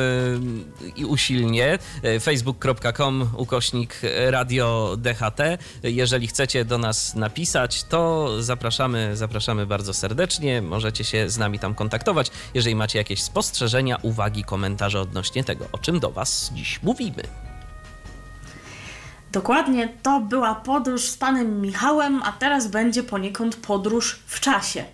yy, 0.81 0.91
i 0.95 1.05
usilnie. 1.05 1.79
Yy, 2.03 2.19
facebook.com 2.19 3.29
ukośnik 3.37 4.01
radio 4.27 4.95
DHT. 4.97 5.41
Jeżeli 5.83 6.27
chcecie 6.27 6.65
do 6.65 6.77
nas 6.77 7.15
napisać, 7.15 7.83
to 7.83 8.29
zapraszamy, 8.43 9.17
zapraszamy 9.17 9.65
bardzo 9.65 9.93
serdecznie. 9.93 10.61
Możecie 10.61 11.03
się 11.03 11.29
z 11.29 11.37
nami 11.37 11.59
tam 11.59 11.75
kontaktować, 11.75 12.31
jeżeli 12.53 12.75
macie 12.75 12.99
jakieś 12.99 13.21
spostrzeżenia, 13.21 13.97
uwagi, 14.01 14.43
komentarze 14.43 15.01
odnośnie 15.01 15.43
tego, 15.43 15.65
o 15.71 15.77
czym 15.77 15.99
do 15.99 16.11
was 16.11 16.51
dziś 16.53 16.79
mówimy. 16.83 17.48
Dokładnie, 19.31 19.89
to 20.03 20.19
była 20.19 20.55
podróż 20.55 21.01
z 21.01 21.17
panem 21.17 21.61
Michałem, 21.61 22.21
a 22.23 22.31
teraz 22.31 22.67
będzie 22.67 23.03
poniekąd 23.03 23.55
podróż 23.55 24.19
w 24.25 24.39
czasie. 24.39 24.85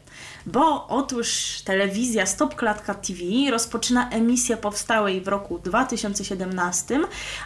Bo 0.45 0.87
otóż 0.87 1.61
telewizja 1.63 2.25
Stop 2.25 2.55
Klatka 2.55 2.93
TV 2.93 3.21
rozpoczyna 3.51 4.09
emisję 4.09 4.57
powstałej 4.57 5.21
w 5.21 5.27
roku 5.27 5.59
2017 5.59 6.99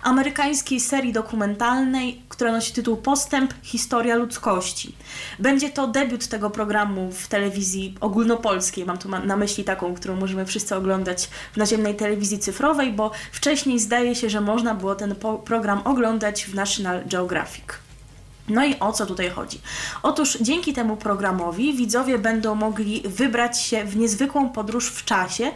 amerykańskiej 0.04 0.80
serii 0.80 1.14
dokumentalnej, 1.14 2.22
która 2.30 2.52
nosi 2.52 2.74
tytuł 2.74 2.98
Postęp 2.98 3.54
Historia 3.64 4.16
ludzkości. 4.16 4.96
Będzie 5.40 5.70
to 5.70 5.88
debiut 5.88 6.28
tego 6.28 6.50
programu 6.50 7.12
w 7.12 7.28
telewizji 7.28 7.96
ogólnopolskiej, 8.02 8.86
mam 8.86 8.98
tu 8.98 9.10
na 9.10 9.38
myśli 9.38 9.64
taką, 9.64 9.94
którą 9.96 10.16
możemy 10.16 10.46
wszyscy 10.46 10.76
oglądać 10.76 11.30
w 11.54 11.58
naziemnej 11.58 11.96
telewizji 11.96 12.40
cyfrowej, 12.40 12.94
bo 12.94 13.12
wcześniej 13.32 13.80
zdaje 13.80 14.16
się, 14.16 14.30
że 14.30 14.42
można 14.42 14.76
było 14.76 14.96
ten 14.96 15.16
program 15.46 15.82
oglądać 15.86 16.46
w 16.46 16.56
National 16.56 17.04
Geographic. 17.06 17.89
No 18.50 18.66
i 18.66 18.80
o 18.80 18.94
co 18.94 19.06
tutaj 19.06 19.30
chodzi? 19.30 19.62
Otóż 20.04 20.38
dzięki 20.42 20.74
temu 20.74 20.98
programowi 20.98 21.74
widzowie 21.74 22.18
będą 22.18 22.56
mogli 22.56 23.04
wybrać 23.06 23.62
się 23.62 23.86
w 23.86 23.98
niezwykłą 23.98 24.50
podróż 24.50 24.90
w 24.92 25.06
czasie 25.06 25.52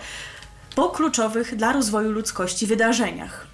po 0.75 0.89
kluczowych 0.89 1.55
dla 1.55 1.71
rozwoju 1.73 2.11
ludzkości 2.11 2.67
wydarzeniach. 2.67 3.47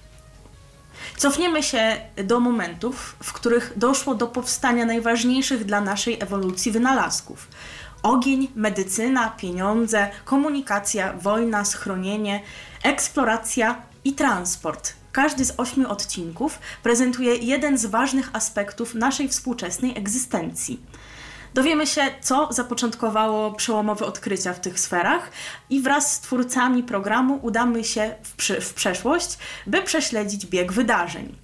Cofniemy 1.16 1.62
się 1.62 1.96
do 2.24 2.40
momentów, 2.40 3.16
w 3.22 3.32
których 3.32 3.72
doszło 3.76 4.14
do 4.14 4.26
powstania 4.26 4.84
najważniejszych 4.84 5.64
dla 5.64 5.80
naszej 5.80 6.20
ewolucji 6.20 6.72
wynalazków. 6.72 7.48
Ogień, 8.02 8.48
medycyna, 8.54 9.30
pieniądze, 9.30 10.10
komunikacja, 10.24 11.12
wojna, 11.12 11.64
schronienie, 11.64 12.42
eksploracja 12.82 13.82
i 14.04 14.12
transport– 14.12 14.92
każdy 15.12 15.44
z 15.44 15.54
ośmiu 15.56 15.88
odcinków 15.88 16.58
prezentuje 16.82 17.36
jeden 17.36 17.78
z 17.78 17.86
ważnych 17.86 18.30
aspektów 18.32 18.94
naszej 18.94 19.28
współczesnej 19.28 19.98
egzystencji. 19.98 20.80
Dowiemy 21.54 21.86
się, 21.86 22.02
co 22.20 22.48
zapoczątkowało 22.50 23.52
przełomowe 23.52 24.06
odkrycia 24.06 24.52
w 24.52 24.60
tych 24.60 24.80
sferach, 24.80 25.30
i 25.70 25.80
wraz 25.80 26.14
z 26.14 26.20
twórcami 26.20 26.82
programu 26.82 27.38
udamy 27.42 27.84
się 27.84 28.14
w, 28.22 28.42
w 28.60 28.74
przeszłość, 28.74 29.38
by 29.66 29.82
prześledzić 29.82 30.46
bieg 30.46 30.72
wydarzeń. 30.72 31.36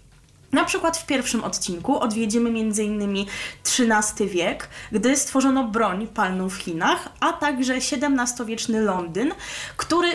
Na 0.53 0.65
przykład 0.65 0.97
w 0.97 1.07
pierwszym 1.07 1.45
odcinku 1.45 2.01
odwiedzimy 2.01 2.49
m.in. 2.49 3.27
XIII 3.63 4.29
wiek, 4.29 4.69
gdy 4.93 5.17
stworzono 5.17 5.65
broń 5.65 6.07
palną 6.07 6.51
w 6.51 6.55
Chinach, 6.55 7.09
a 7.21 7.33
także 7.33 7.75
XVII-wieczny 7.75 8.81
Londyn, 8.81 9.33
który 9.77 10.09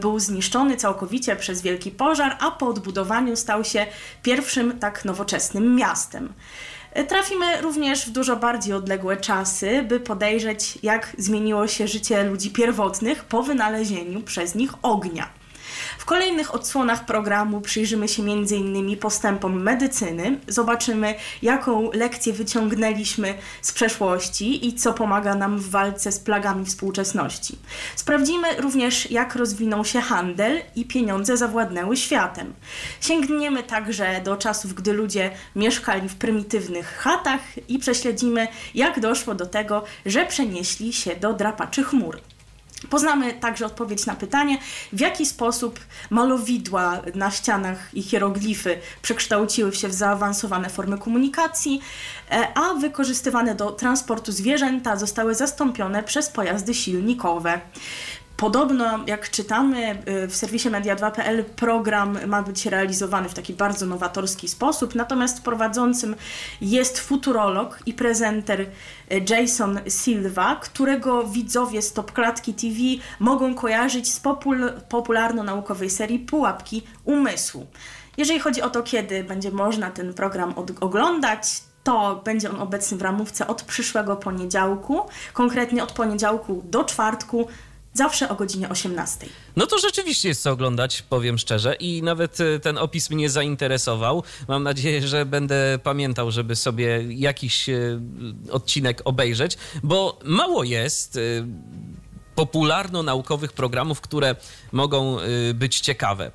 był 0.00 0.18
zniszczony 0.18 0.76
całkowicie 0.76 1.36
przez 1.36 1.62
wielki 1.62 1.90
pożar, 1.90 2.36
a 2.40 2.50
po 2.50 2.66
odbudowaniu 2.66 3.36
stał 3.36 3.64
się 3.64 3.86
pierwszym 4.22 4.78
tak 4.78 5.04
nowoczesnym 5.04 5.74
miastem. 5.76 6.32
Trafimy 7.08 7.60
również 7.60 8.06
w 8.06 8.10
dużo 8.10 8.36
bardziej 8.36 8.74
odległe 8.74 9.16
czasy, 9.16 9.82
by 9.82 10.00
podejrzeć, 10.00 10.78
jak 10.82 11.12
zmieniło 11.18 11.66
się 11.66 11.88
życie 11.88 12.24
ludzi 12.24 12.50
pierwotnych 12.50 13.24
po 13.24 13.42
wynalezieniu 13.42 14.22
przez 14.22 14.54
nich 14.54 14.70
ognia. 14.82 15.43
W 15.98 16.04
kolejnych 16.04 16.54
odsłonach 16.54 17.06
programu 17.06 17.60
przyjrzymy 17.60 18.08
się 18.08 18.22
m.in. 18.22 18.96
postępom 18.96 19.62
medycyny, 19.62 20.38
zobaczymy, 20.48 21.14
jaką 21.42 21.90
lekcję 21.92 22.32
wyciągnęliśmy 22.32 23.34
z 23.62 23.72
przeszłości 23.72 24.66
i 24.66 24.74
co 24.74 24.92
pomaga 24.92 25.34
nam 25.34 25.58
w 25.58 25.70
walce 25.70 26.12
z 26.12 26.18
plagami 26.18 26.66
współczesności. 26.66 27.58
Sprawdzimy 27.96 28.56
również, 28.60 29.10
jak 29.10 29.34
rozwinął 29.34 29.84
się 29.84 30.00
handel 30.00 30.60
i 30.76 30.84
pieniądze 30.84 31.36
zawładnęły 31.36 31.96
światem. 31.96 32.54
Sięgniemy 33.00 33.62
także 33.62 34.20
do 34.24 34.36
czasów, 34.36 34.74
gdy 34.74 34.92
ludzie 34.92 35.30
mieszkali 35.56 36.08
w 36.08 36.14
prymitywnych 36.14 36.86
chatach 36.88 37.40
i 37.68 37.78
prześledzimy, 37.78 38.48
jak 38.74 39.00
doszło 39.00 39.34
do 39.34 39.46
tego, 39.46 39.84
że 40.06 40.26
przenieśli 40.26 40.92
się 40.92 41.16
do 41.16 41.32
drapaczy 41.32 41.84
chmur. 41.84 42.20
Poznamy 42.90 43.32
także 43.32 43.66
odpowiedź 43.66 44.06
na 44.06 44.14
pytanie, 44.14 44.58
w 44.92 45.00
jaki 45.00 45.26
sposób 45.26 45.80
malowidła 46.10 47.00
na 47.14 47.30
ścianach 47.30 47.94
i 47.94 48.02
hieroglify 48.02 48.78
przekształciły 49.02 49.74
się 49.74 49.88
w 49.88 49.94
zaawansowane 49.94 50.70
formy 50.70 50.98
komunikacji, 50.98 51.80
e, 52.30 52.48
a 52.54 52.74
wykorzystywane 52.74 53.54
do 53.54 53.70
transportu 53.70 54.32
zwierzęta 54.32 54.96
zostały 54.96 55.34
zastąpione 55.34 56.02
przez 56.02 56.28
pojazdy 56.28 56.74
silnikowe. 56.74 57.60
Podobno, 58.44 59.04
jak 59.06 59.30
czytamy 59.30 59.98
y, 60.08 60.28
w 60.28 60.36
serwisie 60.36 60.70
media2.pl, 60.70 61.44
program 61.44 62.18
ma 62.26 62.42
być 62.42 62.66
realizowany 62.66 63.28
w 63.28 63.34
taki 63.34 63.54
bardzo 63.54 63.86
nowatorski 63.86 64.48
sposób, 64.48 64.94
natomiast 64.94 65.42
prowadzącym 65.42 66.16
jest 66.60 67.00
futurolog 67.00 67.78
i 67.86 67.94
prezenter 67.94 68.60
y, 68.60 68.66
Jason 69.28 69.80
Silva, 69.88 70.56
którego 70.56 71.26
widzowie 71.26 71.82
Stop 71.82 72.12
Klatki 72.12 72.54
TV 72.54 72.76
mogą 73.18 73.54
kojarzyć 73.54 74.12
z 74.12 74.20
popul 74.20 74.72
popularno-naukowej 74.88 75.90
serii 75.90 76.18
Pułapki 76.18 76.82
Umysłu. 77.04 77.66
Jeżeli 78.16 78.40
chodzi 78.40 78.62
o 78.62 78.70
to, 78.70 78.82
kiedy 78.82 79.24
będzie 79.24 79.50
można 79.50 79.90
ten 79.90 80.14
program 80.14 80.54
oglądać, 80.80 81.46
to 81.84 82.22
będzie 82.24 82.50
on 82.50 82.60
obecny 82.60 82.96
w 82.96 83.02
ramówce 83.02 83.46
od 83.46 83.62
przyszłego 83.62 84.16
poniedziałku, 84.16 85.00
konkretnie 85.32 85.82
od 85.82 85.92
poniedziałku 85.92 86.62
do 86.64 86.84
czwartku 86.84 87.48
Zawsze 87.94 88.28
o 88.28 88.34
godzinie 88.34 88.68
18. 88.68 89.26
No 89.56 89.66
to 89.66 89.78
rzeczywiście 89.78 90.28
jest 90.28 90.42
co 90.42 90.50
oglądać, 90.50 91.02
powiem 91.02 91.38
szczerze. 91.38 91.74
I 91.74 92.02
nawet 92.02 92.40
e, 92.40 92.60
ten 92.60 92.78
opis 92.78 93.10
mnie 93.10 93.30
zainteresował. 93.30 94.22
Mam 94.48 94.62
nadzieję, 94.62 95.08
że 95.08 95.26
będę 95.26 95.78
pamiętał, 95.82 96.30
żeby 96.30 96.56
sobie 96.56 97.04
jakiś 97.08 97.68
e, 97.68 98.00
odcinek 98.50 99.02
obejrzeć, 99.04 99.56
bo 99.82 100.18
mało 100.24 100.64
jest 100.64 101.16
e, 101.16 101.20
popularno-naukowych 102.34 103.52
programów, 103.52 104.00
które 104.00 104.36
mogą 104.72 105.16
być 105.54 105.80
ciekawe. 105.80 106.30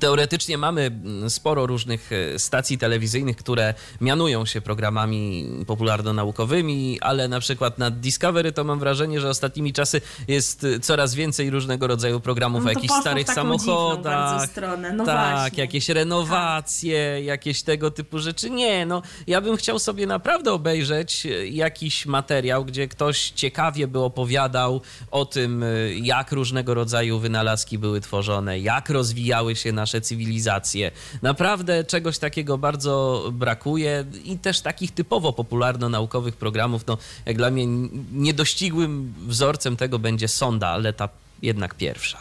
Teoretycznie 0.00 0.58
mamy 0.58 0.82
mm, 0.82 1.30
sporo 1.30 1.66
różnych 1.66 2.10
e, 2.12 2.38
stacji 2.38 2.78
telewizyjnych, 2.78 3.36
które 3.36 3.74
mianują 4.00 4.46
się 4.46 4.60
programami 4.60 5.46
popularno-naukowymi, 5.66 6.98
ale 7.00 7.28
na 7.28 7.40
przykład 7.40 7.78
na 7.78 7.90
Discovery 7.90 8.52
to 8.52 8.64
mam 8.64 8.78
wrażenie, 8.78 9.20
że 9.20 9.28
ostatnimi 9.28 9.72
czasy 9.72 10.00
jest 10.28 10.64
e, 10.64 10.80
coraz 10.80 11.14
więcej 11.14 11.50
różnego 11.50 11.86
rodzaju 11.86 12.20
programów 12.20 12.64
no 12.64 12.70
o 12.70 12.72
jakichś 12.72 12.94
starych 13.00 13.28
samochodach. 13.28 14.50
Stronę. 14.50 14.92
No 14.92 15.04
tak, 15.04 15.36
właśnie. 15.36 15.60
jakieś 15.60 15.88
renowacje, 15.88 17.14
tak. 17.16 17.24
jakieś 17.24 17.62
tego 17.62 17.90
typu 17.90 18.18
rzeczy. 18.18 18.50
Nie, 18.50 18.86
no 18.86 19.02
ja 19.26 19.40
bym 19.40 19.56
chciał 19.56 19.78
sobie 19.78 20.06
naprawdę 20.06 20.52
obejrzeć 20.52 21.26
e, 21.26 21.46
jakiś 21.46 22.06
materiał, 22.06 22.64
gdzie 22.64 22.88
ktoś 22.88 23.30
ciekawie 23.30 23.88
by 23.88 23.98
opowiadał 23.98 24.80
o 25.10 25.24
tym, 25.24 25.64
jak 26.02 26.32
różnego 26.32 26.74
rodzaju 26.74 27.18
wynalazki 27.18 27.78
były 27.78 28.00
tworzone, 28.00 28.58
jak 28.58 28.90
rozwijały 28.90 29.56
się 29.56 29.65
nasze 29.72 30.00
cywilizacje. 30.00 30.90
Naprawdę 31.22 31.84
czegoś 31.84 32.18
takiego 32.18 32.58
bardzo 32.58 33.24
brakuje 33.32 34.04
i 34.24 34.38
też 34.38 34.60
takich 34.60 34.90
typowo 34.90 35.32
popularno-naukowych 35.32 36.36
programów. 36.36 36.86
No, 36.86 36.98
jak 37.26 37.36
dla 37.36 37.50
mnie 37.50 37.66
niedościgłym 38.12 39.14
wzorcem 39.26 39.76
tego 39.76 39.98
będzie 39.98 40.28
sonda, 40.28 40.68
ale 40.68 40.92
ta 40.92 41.08
jednak 41.42 41.74
pierwsza. 41.74 42.18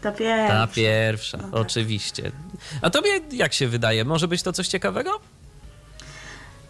Ta 0.00 0.12
pierwsza. 0.12 0.48
Ta 0.48 0.66
pierwsza, 0.66 1.36
no 1.38 1.44
tak. 1.44 1.54
oczywiście. 1.54 2.32
A 2.82 2.90
tobie 2.90 3.10
jak 3.32 3.52
się 3.52 3.68
wydaje? 3.68 4.04
Może 4.04 4.28
być 4.28 4.42
to 4.42 4.52
coś 4.52 4.68
ciekawego? 4.68 5.20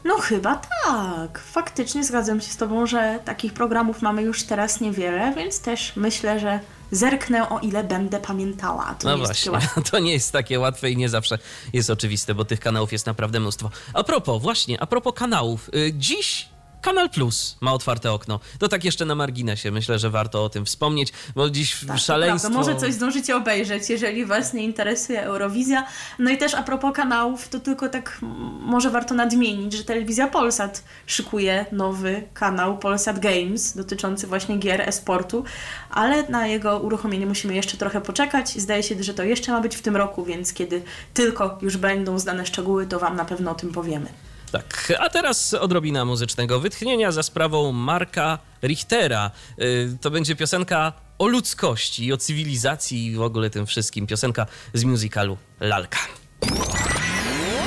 No 0.04 0.18
chyba 0.18 0.60
tak. 0.84 1.38
Faktycznie 1.38 2.04
zgadzam 2.04 2.40
się 2.40 2.52
z 2.52 2.56
Tobą, 2.56 2.86
że 2.86 3.18
takich 3.24 3.52
programów 3.52 4.02
mamy 4.02 4.22
już 4.22 4.42
teraz 4.42 4.80
niewiele, 4.80 5.34
więc 5.36 5.60
też 5.60 5.92
myślę, 5.96 6.40
że 6.40 6.60
zerknę 6.90 7.48
o 7.48 7.58
ile 7.58 7.84
będę 7.84 8.20
pamiętała. 8.20 8.94
To 8.98 9.08
no 9.08 9.18
właśnie, 9.18 9.52
to 9.90 9.98
nie 9.98 10.12
jest 10.12 10.32
takie 10.32 10.60
łatwe 10.60 10.90
i 10.90 10.96
nie 10.96 11.08
zawsze 11.08 11.38
jest 11.72 11.90
oczywiste, 11.90 12.34
bo 12.34 12.44
tych 12.44 12.60
kanałów 12.60 12.92
jest 12.92 13.06
naprawdę 13.06 13.40
mnóstwo. 13.40 13.70
A 13.92 14.04
propos, 14.04 14.42
właśnie, 14.42 14.82
a 14.82 14.86
propos 14.86 15.14
kanałów. 15.14 15.70
Y, 15.74 15.92
dziś 15.94 16.53
Kanal 16.84 17.10
Plus 17.10 17.56
ma 17.60 17.72
otwarte 17.72 18.12
okno. 18.12 18.40
To 18.58 18.68
tak 18.68 18.84
jeszcze 18.84 19.04
na 19.04 19.14
marginesie. 19.14 19.70
Myślę, 19.70 19.98
że 19.98 20.10
warto 20.10 20.44
o 20.44 20.48
tym 20.48 20.64
wspomnieć, 20.64 21.12
bo 21.34 21.50
dziś 21.50 21.80
Tak, 21.80 21.96
to 21.96 22.02
szaleństwo... 22.02 22.50
prawda. 22.50 22.58
Może 22.70 22.80
coś 22.80 22.94
zdążycie 22.94 23.36
obejrzeć, 23.36 23.90
jeżeli 23.90 24.26
Was 24.26 24.54
nie 24.54 24.64
interesuje 24.64 25.22
Eurowizja. 25.22 25.86
No 26.18 26.30
i 26.30 26.38
też 26.38 26.54
a 26.54 26.62
propos 26.62 26.94
kanałów, 26.94 27.48
to 27.48 27.60
tylko 27.60 27.88
tak 27.88 28.18
może 28.60 28.90
warto 28.90 29.14
nadmienić, 29.14 29.72
że 29.72 29.84
Telewizja 29.84 30.26
Polsat 30.26 30.84
szykuje 31.06 31.66
nowy 31.72 32.22
kanał 32.34 32.78
Polsat 32.78 33.18
Games 33.18 33.76
dotyczący 33.76 34.26
właśnie 34.26 34.58
gier 34.58 34.80
e-sportu, 34.80 35.44
ale 35.90 36.28
na 36.28 36.46
jego 36.46 36.78
uruchomienie 36.78 37.26
musimy 37.26 37.54
jeszcze 37.54 37.76
trochę 37.76 38.00
poczekać. 38.00 38.50
Zdaje 38.50 38.82
się, 38.82 39.02
że 39.02 39.14
to 39.14 39.22
jeszcze 39.22 39.52
ma 39.52 39.60
być 39.60 39.76
w 39.76 39.82
tym 39.82 39.96
roku, 39.96 40.24
więc 40.24 40.52
kiedy 40.52 40.82
tylko 41.14 41.58
już 41.62 41.76
będą 41.76 42.18
znane 42.18 42.46
szczegóły, 42.46 42.86
to 42.86 42.98
Wam 42.98 43.16
na 43.16 43.24
pewno 43.24 43.50
o 43.50 43.54
tym 43.54 43.72
powiemy. 43.72 44.06
Tak, 44.54 44.92
a 45.00 45.08
teraz 45.10 45.54
odrobina 45.54 46.04
muzycznego 46.04 46.60
wytchnienia 46.60 47.12
za 47.12 47.22
sprawą 47.22 47.72
Marka 47.72 48.38
Richtera. 48.62 49.30
Y, 49.60 49.98
To 50.00 50.10
będzie 50.10 50.36
piosenka 50.36 50.92
o 51.18 51.26
ludzkości, 51.26 52.12
o 52.12 52.16
cywilizacji 52.16 53.06
i 53.06 53.16
w 53.16 53.22
ogóle 53.22 53.50
tym 53.50 53.66
wszystkim. 53.66 54.06
Piosenka 54.06 54.46
z 54.74 54.84
musicalu 54.84 55.36
Lalka. 55.60 55.98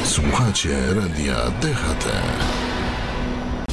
Słuchacie 0.06 0.94
radia 0.94 1.36
DHT. 1.36 2.06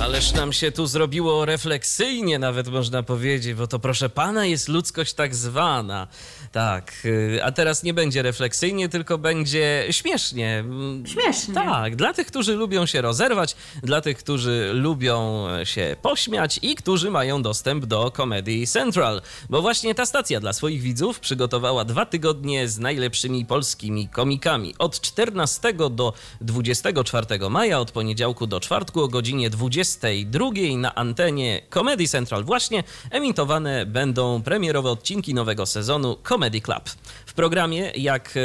Ależ 0.04 0.32
nam 0.32 0.52
się 0.52 0.72
tu 0.72 0.86
zrobiło 0.86 1.44
refleksyjnie, 1.44 2.38
nawet 2.38 2.68
można 2.68 3.02
powiedzieć, 3.02 3.54
bo 3.54 3.66
to 3.66 3.78
proszę 3.78 4.08
pana 4.10 4.46
jest 4.46 4.68
ludzkość 4.68 5.14
tak 5.14 5.34
zwana. 5.34 6.08
Tak, 6.52 6.92
y, 7.04 7.40
a 7.44 7.52
teraz 7.52 7.82
nie 7.82 7.94
będzie 7.94 8.22
refleksyjnie, 8.22 8.88
tylko 8.88 9.18
będzie 9.18 9.86
śmiesznie. 9.90 10.58
Mm, 10.58 11.06
Śmiesznie. 11.06 11.54
Tak, 11.54 11.96
dla 11.96 12.12
tych, 12.12 12.26
którzy 12.26 12.54
lubią 12.54 12.86
się 12.86 13.00
rozerwać, 13.00 13.56
dla 13.82 14.00
tych, 14.00 14.18
którzy 14.18 14.70
lubią 14.74 15.46
się 15.64 15.96
pośmiać 16.02 16.58
i 16.62 16.74
którzy 16.74 17.10
mają 17.10 17.42
dostęp 17.42 17.86
do 17.86 18.10
Comedy 18.10 18.66
Central. 18.66 19.22
Bo 19.50 19.62
właśnie 19.62 19.94
ta 19.94 20.06
stacja 20.06 20.40
dla 20.40 20.52
swoich 20.52 20.82
widzów 20.82 21.20
przygotowała 21.20 21.84
dwa 21.84 22.06
tygodnie 22.06 22.68
z 22.68 22.78
najlepszymi 22.78 23.46
polskimi 23.46 24.08
komikami. 24.08 24.74
Od 24.78 25.00
14 25.00 25.72
do 25.90 26.12
24 26.40 27.50
maja, 27.50 27.80
od 27.80 27.90
poniedziałku 27.90 28.46
do 28.46 28.60
czwartku 28.60 29.02
o 29.02 29.08
godzinie 29.08 29.50
22 29.98 30.50
na 30.78 30.94
antenie 30.94 31.62
Comedy 31.70 32.08
Central 32.08 32.44
właśnie 32.44 32.84
emitowane 33.10 33.86
będą 33.86 34.42
premierowe 34.42 34.90
odcinki 34.90 35.34
nowego 35.34 35.66
sezonu 35.66 36.16
Comedy 36.28 36.60
Club. 36.60 36.90
W 37.26 37.32
programie, 37.34 37.92
jak 37.96 38.34
e, 38.36 38.40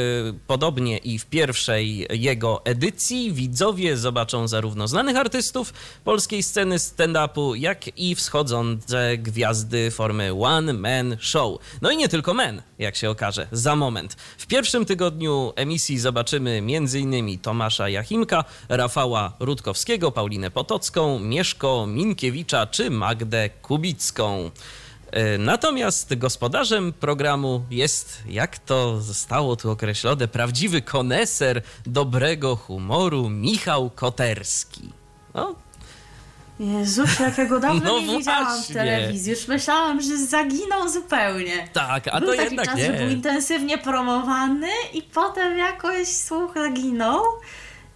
podobnie 0.47 0.97
i 0.97 1.19
w 1.19 1.25
pierwszej 1.25 2.07
jego 2.09 2.65
edycji, 2.65 3.33
widzowie 3.33 3.97
zobaczą 3.97 4.47
zarówno 4.47 4.87
znanych 4.87 5.17
artystów 5.17 5.73
polskiej 6.03 6.43
sceny 6.43 6.75
stand-upu, 6.75 7.55
jak 7.55 7.97
i 7.99 8.15
wschodzące 8.15 9.17
gwiazdy 9.17 9.91
formy 9.91 10.33
One 10.41 10.73
Man 10.73 11.17
Show. 11.19 11.59
No 11.81 11.91
i 11.91 11.97
nie 11.97 12.09
tylko 12.09 12.33
men, 12.33 12.61
jak 12.79 12.95
się 12.95 13.09
okaże, 13.09 13.47
za 13.51 13.75
moment. 13.75 14.13
W 14.37 14.47
pierwszym 14.47 14.85
tygodniu 14.85 15.53
emisji 15.55 15.99
zobaczymy 15.99 16.51
m.in. 16.51 17.39
Tomasza 17.39 17.89
Jachimka, 17.89 18.43
Rafała 18.69 19.33
Rutkowskiego, 19.39 20.11
Paulinę 20.11 20.51
Potocką, 20.51 21.19
Mieszko 21.43 21.85
Minkiewicza 21.87 22.67
czy 22.67 22.89
Magdę 22.89 23.49
Kubicką. 23.49 24.51
E, 25.11 25.37
Natomiast 25.37 26.15
gospodarzem 26.15 26.93
programu 26.93 27.61
jest, 27.71 28.23
jak 28.27 28.57
to 28.59 29.01
zostało 29.01 29.55
tu 29.55 29.71
określone, 29.71 30.27
prawdziwy 30.27 30.81
koneser 30.81 31.61
dobrego 31.85 32.55
humoru 32.55 33.29
Michał 33.29 33.89
Koterski. 33.89 34.89
No, 35.33 35.55
Jezus, 36.59 37.19
jakiego 37.19 37.59
dawno 37.65 37.81
No 37.83 37.99
nie 37.99 38.17
widziałam 38.17 38.45
w 38.53 38.57
właśnie. 38.57 38.75
telewizji. 38.75 39.31
Już 39.31 39.47
myślałam, 39.47 40.01
że 40.01 40.17
zaginął 40.17 40.89
zupełnie. 40.89 41.67
tak, 41.73 42.07
a 42.07 42.19
był 42.19 42.29
to 42.29 42.35
taki 42.35 42.43
jednak 42.43 42.65
czas, 42.65 42.75
nie. 42.77 42.85
że 42.85 42.93
był 42.93 43.09
intensywnie 43.09 43.77
promowany 43.77 44.69
i 44.93 45.01
potem 45.01 45.57
jakoś 45.57 46.07
słuch 46.07 46.51
zaginął 46.55 47.21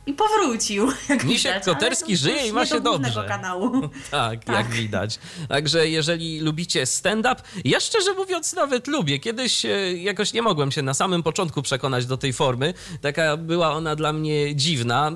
i 0.06 0.14
powrócił. 0.14 0.88
Jak 1.10 1.24
Misiek 1.24 1.54
widać, 1.54 1.66
Koterski 1.66 2.18
żyje 2.18 2.48
i 2.48 2.54
ma 2.54 2.66
się 2.66 2.82
do 2.82 2.92
dobrze. 2.98 3.26
kanału. 3.28 3.72
Tak, 4.12 4.44
Tak. 4.46 4.56
jak 4.56 4.70
widać. 4.70 5.20
Także 5.50 5.90
jeżeli 5.90 6.40
lubicie 6.40 6.86
stand-up, 6.86 7.36
ja 7.66 7.80
szczerze 7.80 8.14
mówiąc 8.14 8.54
nawet 8.54 8.88
lubię. 8.88 9.20
Kiedyś 9.20 9.66
e, 9.66 9.94
jakoś 9.94 10.34
nie 10.34 10.42
mogłem 10.42 10.72
się 10.72 10.82
na 10.82 10.94
samym 10.94 11.24
początku 11.24 11.62
przekonać 11.62 12.06
do 12.06 12.18
tej 12.18 12.34
formy. 12.34 12.74
Taka 13.02 13.38
była 13.38 13.72
ona 13.72 13.96
dla 13.96 14.14
mnie 14.14 14.56
dziwna. 14.56 15.12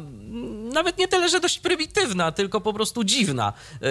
Nawet 0.74 0.98
nie 0.98 1.08
tyle, 1.08 1.30
że 1.30 1.40
dość 1.40 1.60
prymitywna, 1.60 2.32
tylko 2.32 2.62
po 2.62 2.74
prostu 2.74 3.04
dziwna. 3.04 3.54
E, 3.82 3.88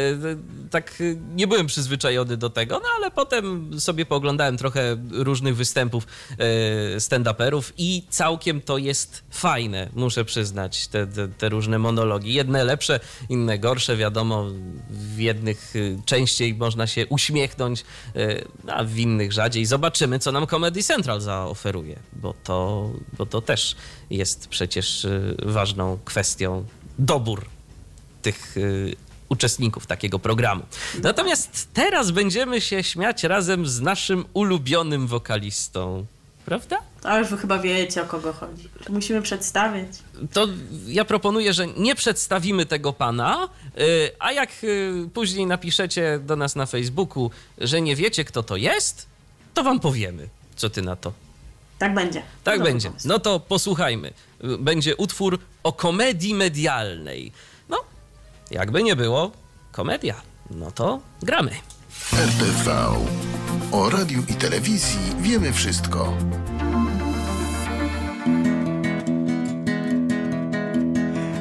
Tak 0.71 0.91
e, 1.01 1.05
nie 1.35 1.47
byłem 1.47 1.67
przyzwyczajony 1.67 2.37
do 2.37 2.51
tego, 2.51 2.75
no 2.83 2.89
ale 2.97 3.11
potem 3.11 3.71
sobie 3.81 4.07
pooglądałem 4.07 4.57
trochę 4.59 4.97
różnych 5.11 5.57
występów 5.57 6.07
stand-uperów 6.99 7.73
i 7.79 8.03
całkiem 8.11 8.61
to 8.61 8.79
jest 8.79 9.25
fajne, 9.31 9.89
muszę 9.95 10.25
przyznać, 10.25 10.86
te, 10.89 11.07
te, 11.07 11.29
te 11.29 11.49
różne 11.49 11.79
monologi. 11.79 12.35
Jedne 12.35 12.65
lepsze, 12.65 13.01
inne 13.29 13.59
gorsze, 13.59 13.97
wiadomo, 13.97 14.47
w 14.91 15.19
jednych 15.19 15.77
y, 15.77 15.99
częściej 16.07 16.55
można 16.55 16.87
się 16.87 17.07
uśmiechnąć, 17.07 17.85
y, 18.17 18.45
a 18.67 18.85
w 18.85 18.99
innych 18.99 19.33
rzadziej. 19.33 19.67
Zobaczymy, 19.67 20.19
co 20.19 20.33
nam 20.33 20.47
Comedy 20.47 20.83
Central 20.83 21.21
zaoferuje, 21.21 21.99
bo 22.13 22.35
to, 22.45 22.91
bo 23.19 23.27
to 23.27 23.41
też 23.41 23.77
jest 24.11 24.49
przecież 24.49 25.05
y, 25.05 25.37
ważną 25.43 25.99
kwestią 26.05 26.65
dobór 26.99 27.47
tych 28.23 28.55
uczestników 29.29 29.87
takiego 29.87 30.19
programu. 30.19 30.63
Natomiast 31.03 31.69
teraz 31.75 32.11
będziemy 32.11 32.61
się 32.61 32.83
śmiać 32.83 33.25
razem 33.25 33.67
z 33.67 33.81
naszym 33.81 34.25
ulubionym 34.33 35.07
wokalistą. 35.07 36.07
Prawda? 36.45 36.79
Ale 37.07 37.25
wy 37.25 37.37
chyba 37.39 37.59
wiecie, 37.59 38.03
o 38.03 38.07
kogo 38.07 38.33
chodzi. 38.33 38.69
Musimy 38.89 39.23
przedstawić? 39.23 39.89
To 40.33 40.47
ja 40.87 41.05
proponuję, 41.05 41.53
że 41.53 41.67
nie 41.67 41.95
przedstawimy 41.95 42.67
tego 42.67 42.93
pana, 42.93 43.49
y, 43.79 44.11
a 44.19 44.33
jak 44.33 44.51
y, 44.65 44.93
później 45.15 45.47
napiszecie 45.47 46.21
do 46.23 46.37
nas 46.37 46.57
na 46.57 46.67
Facebooku, 46.67 47.31
że 47.59 47.81
nie 47.81 47.97
wiecie, 47.97 48.25
kto 48.25 48.43
to 48.43 48.57
jest, 48.57 49.07
to 49.55 49.65
wam 49.65 49.81
powiemy. 49.81 50.29
Co 50.57 50.71
ty 50.71 50.83
na 50.83 50.97
to? 50.97 51.13
Tak 51.79 51.95
będzie. 51.95 52.23
Tak 52.45 52.59
Dobry 52.59 52.73
będzie. 52.73 52.89
pomysł. 52.89 53.09
No 53.09 53.19
to 53.19 53.41
posłuchajmy. 53.41 54.13
Będzie 54.59 54.97
utwór 54.97 55.39
o 55.63 55.73
komedii 55.73 56.35
medialnej. 56.35 57.33
No, 57.69 57.77
jakby 58.51 58.83
nie 58.83 58.97
było, 58.97 59.31
komedia. 59.73 60.15
No 60.51 60.71
to 60.71 61.01
gramy. 61.23 61.51
RTV. 62.13 62.87
O 63.73 63.91
radiu 63.91 64.23
i 64.29 64.35
telewizji 64.35 64.99
wiemy 65.21 65.53
wszystko. 65.53 66.17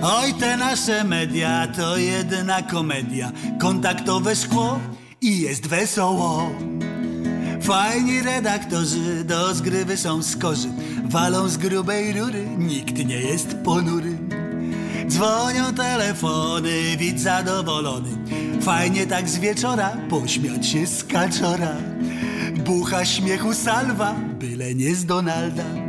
Oj, 0.08 0.34
te 0.34 0.58
nasze 0.58 1.04
media 1.04 1.68
to 1.68 1.98
jedna 1.98 2.62
komedia. 2.62 3.32
Kontaktowe 3.60 4.36
szkło 4.36 4.80
i 5.22 5.40
jest 5.40 5.68
wesoło. 5.68 6.52
Fajni 7.62 8.22
redaktorzy 8.22 9.24
do 9.24 9.54
zgrywy 9.54 9.98
są 9.98 10.24
skorzy. 10.24 10.68
Walą 11.06 11.50
z 11.50 11.58
grubej 11.58 12.14
rury, 12.14 12.48
nikt 12.58 13.06
nie 13.06 13.20
jest 13.20 13.58
ponury. 13.64 14.18
Dzwonią 15.08 15.74
telefony, 15.74 16.98
widz 16.98 17.22
zadowolony. 17.22 18.10
Fajnie 18.62 19.08
tak 19.08 19.30
z 19.30 19.40
wieczora 19.40 19.98
pośmiać 20.10 20.68
się 20.68 20.88
z 20.88 21.04
kaczora. 21.04 21.76
Bucha 22.66 23.06
śmiechu 23.06 23.54
salwa, 23.54 24.16
byle 24.40 24.76
nie 24.76 24.96
z 24.96 25.06
Donalda. 25.06 25.85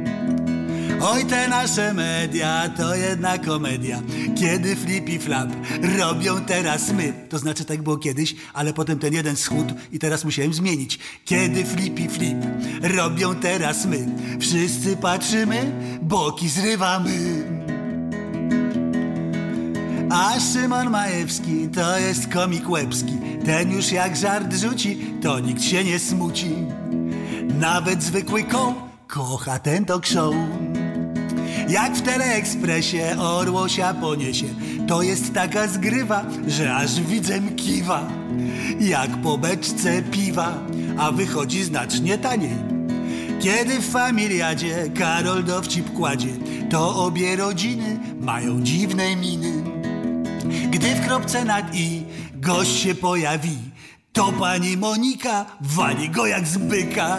Oj, 1.01 1.25
te 1.25 1.49
nasze 1.49 1.95
media 1.95 2.69
to 2.77 2.95
jedna 2.95 3.39
komedia. 3.39 4.03
Kiedy 4.37 4.77
flip 4.77 5.09
i 5.09 5.19
flap 5.19 5.49
robią 5.99 6.45
teraz 6.45 6.93
my. 6.93 7.13
To 7.29 7.39
znaczy 7.39 7.65
tak 7.65 7.83
było 7.83 7.97
kiedyś, 7.97 8.35
ale 8.55 8.73
potem 8.73 8.99
ten 8.99 9.15
jeden 9.15 9.37
schudł 9.37 9.75
i 9.93 9.99
teraz 9.99 10.25
musiałem 10.25 10.55
zmienić. 10.55 10.99
Kiedy 11.25 11.65
flip 11.65 11.99
i 11.99 12.09
flip 12.09 12.39
robią 12.97 13.35
teraz 13.35 13.87
my. 13.87 14.07
Wszyscy 14.41 14.97
patrzymy, 14.97 15.73
boki 16.03 16.49
zrywamy. 16.49 17.45
A 20.11 20.41
Szymon 20.41 20.91
Majewski 20.91 21.69
to 21.69 21.99
jest 21.99 22.29
komik 22.29 22.71
łebski. 22.71 23.19
Ten 23.45 23.73
już 23.73 23.93
jak 23.93 24.17
żart 24.17 24.55
rzuci, 24.55 25.15
to 25.23 25.41
nikt 25.41 25.63
się 25.63 25.85
nie 25.85 25.99
smuci. 25.99 26.55
Nawet 27.61 28.03
zwykły 28.03 28.45
koł 28.45 28.75
kocha 29.07 29.59
ten 29.59 29.85
talk 29.85 30.07
show. 30.07 30.35
Jak 31.69 31.97
w 31.97 32.03
Teleekspresie 32.03 33.17
Orłosia 33.19 33.95
poniesie. 33.95 34.47
To 34.89 35.03
jest 35.03 35.35
taka 35.35 35.69
zgrywa, 35.69 36.25
że 36.47 36.77
aż 36.77 37.01
widzę 37.01 37.41
kiwa 37.41 38.09
Jak 38.81 39.23
po 39.23 39.39
beczce 39.39 40.03
piwa, 40.03 40.59
a 40.99 41.13
wychodzi 41.13 41.65
znacznie 41.65 42.19
taniej. 42.19 42.57
Kiedy 43.41 43.81
w 43.81 43.91
familiadzie 43.91 44.91
Karol 44.95 45.45
dowcip 45.45 45.93
kładzie 45.93 46.33
To 46.71 47.05
obie 47.05 47.37
rodziny 47.37 47.99
mają 48.21 48.63
dziwne 48.63 49.17
miny. 49.17 49.53
Gdy 50.71 50.95
w 50.95 51.07
kropce 51.07 51.45
nad 51.45 51.75
i 51.75 52.03
gość 52.35 52.77
się 52.77 52.95
pojawi. 52.95 53.59
To 54.13 54.33
pani 54.33 54.77
Monika 54.77 55.47
wali 55.61 56.11
go 56.11 56.27
jak 56.27 56.47
z 56.47 56.59
byka, 56.59 57.19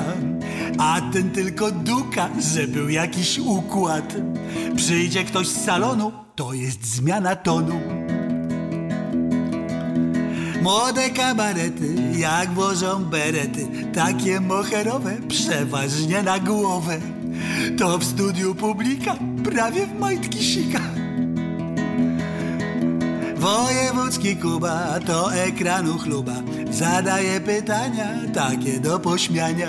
a 0.77 1.01
ten 1.13 1.31
tylko 1.31 1.71
duka, 1.71 2.29
że 2.53 2.67
był 2.67 2.89
jakiś 2.89 3.39
układ. 3.39 4.15
Przyjdzie 4.75 5.23
ktoś 5.23 5.47
z 5.47 5.65
salonu, 5.65 6.11
to 6.35 6.53
jest 6.53 6.85
zmiana 6.85 7.35
tonu. 7.35 7.79
Młode 10.61 11.09
kabarety, 11.09 11.95
jak 12.17 12.53
włożą 12.53 13.05
berety, 13.05 13.67
takie 13.93 14.39
moherowe, 14.39 15.17
przeważnie 15.27 16.23
na 16.23 16.39
głowę. 16.39 16.99
To 17.77 17.97
w 17.97 18.03
studiu 18.03 18.55
publika, 18.55 19.15
prawie 19.43 19.87
w 19.87 19.99
majtki 19.99 20.43
sika. 20.43 20.79
Wojewódzki 23.37 24.35
Kuba 24.35 24.99
to 25.05 25.33
ekranu 25.33 25.97
chluba, 25.97 26.35
zadaje 26.71 27.41
pytania 27.41 28.07
takie 28.33 28.79
do 28.79 28.99
pośmiania, 28.99 29.67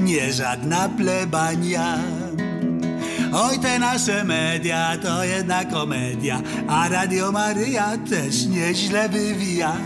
nie 0.00 0.32
żadna 0.32 0.88
plebania. 0.88 1.98
Oj, 3.34 3.58
te 3.58 3.78
nasze 3.78 4.24
media 4.24 4.96
to 5.02 5.24
jedna 5.24 5.64
komedia, 5.64 6.42
a 6.68 6.88
Radio 6.88 7.32
Maryja 7.32 7.98
też 8.10 8.46
nieźle 8.46 9.08
wywija. 9.08 9.76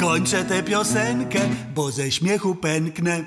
Kończę 0.00 0.44
tę 0.44 0.62
piosenkę, 0.62 1.40
bo 1.74 1.90
ze 1.90 2.10
śmiechu 2.10 2.54
pęknę. 2.54 3.24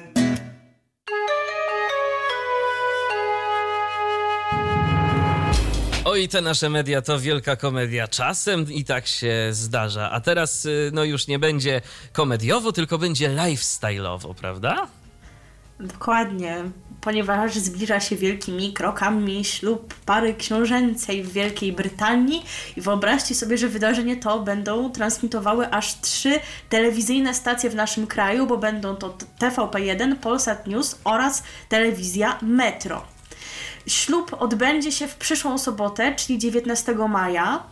Oj, 6.05 6.27
te 6.27 6.41
nasze 6.41 6.69
media 6.69 7.01
to 7.01 7.19
wielka 7.19 7.55
komedia. 7.55 8.07
Czasem 8.07 8.71
i 8.71 8.83
tak 8.85 9.07
się 9.07 9.49
zdarza. 9.51 10.11
A 10.11 10.21
teraz 10.21 10.65
y, 10.65 10.91
no 10.93 11.03
już 11.03 11.27
nie 11.27 11.39
będzie 11.39 11.81
komediowo, 12.13 12.71
tylko 12.71 12.97
będzie 12.97 13.29
lifestyle'owo, 13.29 14.33
prawda? 14.33 14.87
Dokładnie, 15.79 16.63
ponieważ 17.01 17.55
zbliża 17.55 17.99
się 17.99 18.15
wielkimi 18.15 18.73
krokami 18.73 19.45
ślub 19.45 19.93
pary 20.05 20.33
książęcej 20.33 21.23
w 21.23 21.31
Wielkiej 21.31 21.73
Brytanii 21.73 22.43
i 22.77 22.81
wyobraźcie 22.81 23.35
sobie, 23.35 23.57
że 23.57 23.67
wydarzenie 23.67 24.17
to 24.17 24.39
będą 24.39 24.91
transmitowały 24.91 25.69
aż 25.69 26.01
trzy 26.01 26.39
telewizyjne 26.69 27.33
stacje 27.33 27.69
w 27.69 27.75
naszym 27.75 28.07
kraju, 28.07 28.47
bo 28.47 28.57
będą 28.57 28.95
to 28.95 29.17
TVP1, 29.39 30.15
Polsat 30.15 30.67
News 30.67 30.99
oraz 31.03 31.43
telewizja 31.69 32.37
Metro. 32.41 33.16
Ślub 33.87 34.35
odbędzie 34.39 34.91
się 34.91 35.07
w 35.07 35.15
przyszłą 35.15 35.57
sobotę, 35.57 36.15
czyli 36.15 36.39
19 36.39 36.95
maja. 37.09 37.63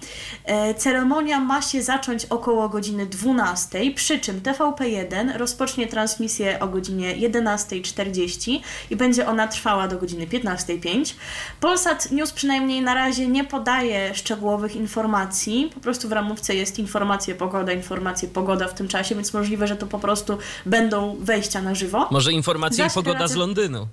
E, 0.46 0.74
ceremonia 0.74 1.40
ma 1.40 1.62
się 1.62 1.84
zacząć 1.84 2.26
około 2.26 2.70
godziny 2.70 3.06
12, 3.06 3.92
przy 3.92 4.20
czym 4.20 4.42
TVP1 4.42 5.38
rozpocznie 5.38 5.88
transmisję 5.88 6.60
o 6.60 6.68
godzinie 6.68 7.16
11.40 7.16 8.60
i 8.90 8.96
będzie 8.96 9.28
ona 9.28 9.48
trwała 9.48 9.88
do 9.88 9.98
godziny 9.98 10.28
15.05. 10.28 11.14
Polsat 11.60 12.12
News 12.12 12.32
przynajmniej 12.32 12.82
na 12.82 12.94
razie 12.94 13.28
nie 13.28 13.44
podaje 13.44 14.16
szczegółowych 14.16 14.76
informacji, 14.76 15.72
po 15.74 15.80
prostu 15.80 16.10
w 16.10 16.12
ramówce 16.12 16.56
jest 16.56 16.80
informacje 16.80 17.36
pogoda, 17.36 17.74
informacje 17.74 18.28
pogoda 18.28 18.68
w 18.68 18.74
tym 18.74 18.88
czasie, 18.88 19.16
więc 19.16 19.34
możliwe, 19.34 19.68
że 19.68 19.76
to 19.76 19.88
po 19.88 20.00
prostu 20.00 20.38
będą 20.66 21.18
wejścia 21.20 21.62
na 21.62 21.76
żywo. 21.76 22.08
Może 22.12 22.32
informacja 22.32 22.86
Zaś 22.86 22.94
i 22.94 22.96
pogoda 22.96 23.28
z 23.28 23.36
Londynu. 23.36 23.88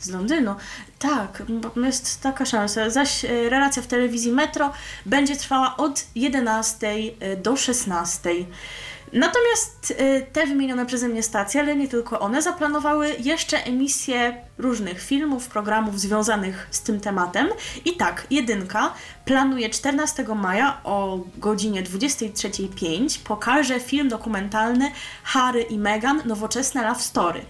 Z 0.00 0.08
Londynu. 0.08 0.54
Tak, 0.98 1.42
jest 1.76 2.20
taka 2.20 2.44
szansa. 2.44 2.90
Zaś 2.90 3.24
e, 3.24 3.28
relacja 3.50 3.82
w 3.82 3.86
telewizji 3.86 4.32
Metro 4.32 4.72
będzie 5.06 5.36
trwała 5.36 5.76
od 5.76 6.04
11 6.14 6.94
do 7.42 7.56
16. 7.56 8.30
Natomiast 9.12 9.94
e, 9.98 10.20
te 10.20 10.46
wymienione 10.46 10.86
przeze 10.86 11.08
mnie 11.08 11.22
stacje, 11.22 11.60
ale 11.60 11.76
nie 11.76 11.88
tylko 11.88 12.20
one, 12.20 12.42
zaplanowały 12.42 13.14
jeszcze 13.18 13.64
emisję 13.64 14.44
różnych 14.58 15.02
filmów, 15.02 15.48
programów 15.48 16.00
związanych 16.00 16.68
z 16.70 16.80
tym 16.80 17.00
tematem. 17.00 17.48
I 17.84 17.96
tak, 17.96 18.26
jedynka 18.30 18.94
planuje 19.24 19.70
14 19.70 20.24
maja 20.34 20.80
o 20.84 21.20
godzinie 21.38 21.82
23.05 21.82 23.18
pokaże 23.24 23.80
film 23.80 24.08
dokumentalny 24.08 24.90
Harry 25.24 25.62
i 25.62 25.78
Meghan 25.78 26.22
Nowoczesne 26.24 26.88
Love 26.88 27.00
Story. 27.00 27.40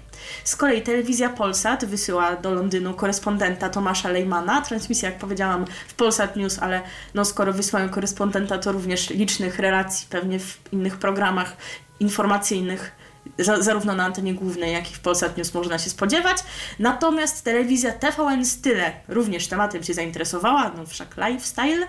Z 0.44 0.56
kolei 0.56 0.82
telewizja 0.82 1.28
Polsat 1.28 1.84
wysyła 1.84 2.36
do 2.36 2.54
Londynu 2.54 2.94
korespondenta 2.94 3.68
Tomasza 3.68 4.08
Lejmana. 4.08 4.60
Transmisja, 4.60 5.10
jak 5.10 5.18
powiedziałam, 5.18 5.64
w 5.88 5.94
Polsat 5.94 6.36
News, 6.36 6.58
ale 6.58 6.82
no, 7.14 7.24
skoro 7.24 7.52
wysyłają 7.52 7.88
korespondenta, 7.88 8.58
to 8.58 8.72
również 8.72 9.10
licznych 9.10 9.58
relacji 9.58 10.06
pewnie 10.10 10.38
w 10.38 10.58
innych 10.72 10.96
programach 10.96 11.56
informacyjnych, 12.00 12.92
za, 13.38 13.62
zarówno 13.62 13.94
na 13.94 14.04
antenie 14.04 14.34
głównej, 14.34 14.72
jak 14.72 14.90
i 14.90 14.94
w 14.94 15.00
Polsat 15.00 15.36
News 15.36 15.54
można 15.54 15.78
się 15.78 15.90
spodziewać. 15.90 16.36
Natomiast 16.78 17.44
telewizja 17.44 17.92
TVN 17.92 18.44
Style 18.44 18.92
również 19.08 19.48
tematem 19.48 19.82
się 19.82 19.94
zainteresowała, 19.94 20.72
no 20.76 20.86
wszak 20.86 21.16
lifestyle. 21.16 21.86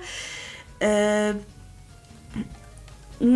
E, 0.81 1.33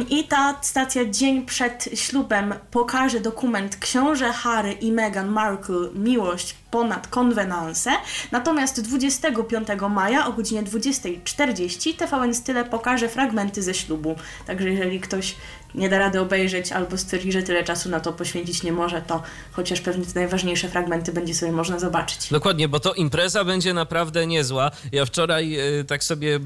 i 0.10 0.24
ta 0.24 0.56
stacja 0.62 1.06
dzień 1.06 1.46
przed 1.46 1.90
ślubem 1.94 2.54
pokaże 2.72 3.20
dokument 3.20 3.76
Książę 3.76 4.34
Harry 4.34 4.72
i 4.72 4.92
Meghan 4.92 5.28
Markle 5.28 5.90
Miłość 5.94 6.56
ponad 6.72 7.08
konwenanse. 7.08 7.92
Natomiast 8.32 8.82
25 8.82 9.68
maja 9.90 10.28
o 10.28 10.34
godzinie 10.34 10.64
20.40 10.64 11.96
TVN 11.96 12.34
Style 12.34 12.66
pokaże 12.66 13.10
fragmenty 13.10 13.62
ze 13.62 13.74
ślubu. 13.74 14.16
Także 14.48 14.70
jeżeli 14.70 15.00
ktoś 15.00 15.36
nie 15.78 15.90
da 15.90 16.00
rady 16.00 16.20
obejrzeć 16.20 16.72
albo 16.72 16.98
stwierdzi, 16.98 17.32
że 17.32 17.44
tyle 17.44 17.64
czasu 17.64 17.90
na 17.90 18.00
to 18.00 18.14
poświęcić 18.14 18.64
nie 18.64 18.72
może, 18.72 19.02
to 19.02 19.24
chociaż 19.52 19.82
pewnie 19.82 20.06
te 20.06 20.20
najważniejsze 20.20 20.70
fragmenty 20.70 21.14
będzie 21.14 21.36
sobie 21.36 21.52
można 21.52 21.80
zobaczyć. 21.80 22.30
Dokładnie, 22.32 22.68
bo 22.68 22.80
to 22.80 22.94
impreza 22.94 23.44
będzie 23.44 23.74
naprawdę 23.74 24.28
niezła. 24.28 24.72
Ja 24.92 25.06
wczoraj 25.06 25.60
e, 25.80 25.84
tak 25.84 26.04
sobie 26.04 26.40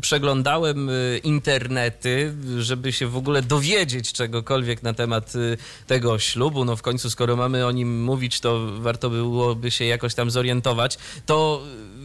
przeglądałem 0.00 0.88
e, 0.88 0.92
internety, 1.18 2.34
żeby 2.58 2.92
się 2.92 3.06
w 3.06 3.16
ogóle 3.16 3.42
dowiedzieć 3.42 4.12
czegokolwiek 4.12 4.82
na 4.82 4.94
temat 4.94 5.32
e, 5.36 5.56
tego 5.86 6.18
ślubu. 6.18 6.64
No 6.64 6.76
w 6.76 6.82
końcu, 6.82 7.10
skoro 7.10 7.36
mamy 7.36 7.66
o 7.66 7.72
nim 7.72 8.04
mówić, 8.04 8.40
to 8.40 8.66
warto 8.78 9.10
byłoby 9.10 9.70
się 9.70 9.84
jakoś 9.84 10.14
tam 10.14 10.30
zorientować. 10.30 10.98
To 11.26 11.62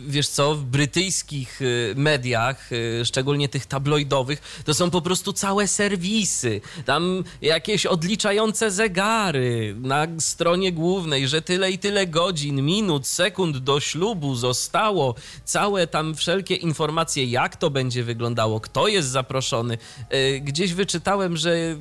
wiesz 0.07 0.27
co, 0.27 0.55
w 0.55 0.63
brytyjskich 0.63 1.61
y, 1.61 1.93
mediach, 1.97 2.71
y, 2.71 3.05
szczególnie 3.05 3.49
tych 3.49 3.65
tabloidowych, 3.65 4.61
to 4.65 4.73
są 4.73 4.89
po 4.89 5.01
prostu 5.01 5.33
całe 5.33 5.67
serwisy. 5.67 6.61
Tam 6.85 7.23
jakieś 7.41 7.85
odliczające 7.85 8.71
zegary 8.71 9.75
na 9.81 10.07
stronie 10.19 10.71
głównej, 10.71 11.27
że 11.27 11.41
tyle 11.41 11.71
i 11.71 11.79
tyle 11.79 12.07
godzin, 12.07 12.61
minut, 12.61 13.07
sekund 13.07 13.57
do 13.57 13.79
ślubu 13.79 14.35
zostało. 14.35 15.15
Całe 15.45 15.87
tam 15.87 16.15
wszelkie 16.15 16.55
informacje, 16.55 17.25
jak 17.25 17.55
to 17.55 17.69
będzie 17.69 18.03
wyglądało, 18.03 18.59
kto 18.59 18.87
jest 18.87 19.09
zaproszony. 19.09 19.77
Y, 20.13 20.41
Gdzieś 20.43 20.73
wyczytałem, 20.73 21.37
że 21.37 21.75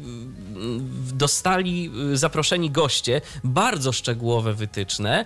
dostali 1.13 1.91
zaproszeni 2.13 2.71
goście 2.71 3.21
bardzo 3.45 3.93
szczegółowe 3.93 4.55
wytyczne, 4.55 5.25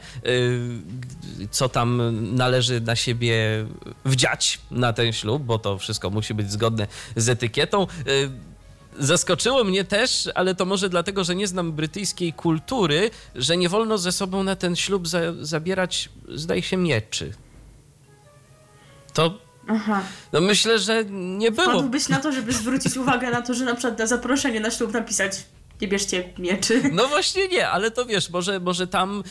co 1.51 1.69
tam 1.69 2.19
należy 2.37 2.81
na 2.85 2.97
siebie 2.97 3.37
wdziać 4.05 4.61
na 4.71 4.93
ten 4.93 5.13
ślub, 5.13 5.43
bo 5.43 5.59
to 5.59 5.79
wszystko 5.79 6.11
musi 6.11 6.35
być 6.35 6.53
zgodne 6.53 6.87
z 7.17 7.29
etykietą. 7.29 7.87
Y, 8.09 8.55
Zaskoczyło 8.99 9.65
mnie 9.65 9.85
też, 9.85 10.29
ale 10.35 10.55
to 10.55 10.65
może 10.65 10.89
dlatego, 10.89 11.25
że 11.25 11.35
nie 11.35 11.47
znam 11.47 11.73
brytyjskiej 11.73 12.33
kultury, 12.33 13.11
że 13.35 13.57
nie 13.57 13.69
wolno 13.69 13.99
ze 13.99 14.13
sobą 14.13 14.43
na 14.43 14.57
ten 14.57 14.77
ślub 14.77 15.09
za, 15.09 15.19
zabierać, 15.41 16.09
zdaje 16.29 16.63
się, 16.63 16.77
mieczy. 16.77 17.33
To 19.13 19.39
Aha. 19.69 20.03
no 20.33 20.41
myślę, 20.41 20.79
że 20.79 21.05
nie 21.11 21.53
było. 21.53 21.71
Wpadłbyś 21.71 22.09
na 22.09 22.19
to, 22.21 22.33
żeby 22.33 22.53
zwrócić 22.53 22.97
uwagę 22.97 23.31
na 23.31 23.43
to, 23.43 23.55
że 23.55 23.65
na 23.65 23.75
przykład 23.75 23.99
na 23.99 24.07
zaproszenie 24.07 24.61
na 24.61 24.71
ślub 24.71 24.93
napisać 24.93 25.33
nie 25.85 25.89
bierzcie 25.89 26.25
mieczy. 26.39 26.83
No 26.93 27.09
właśnie 27.09 27.49
nie, 27.49 27.69
ale 27.69 27.91
to 27.91 28.07
wiesz, 28.07 28.31
może, 28.31 28.61
może 28.61 28.87
tam 28.87 29.23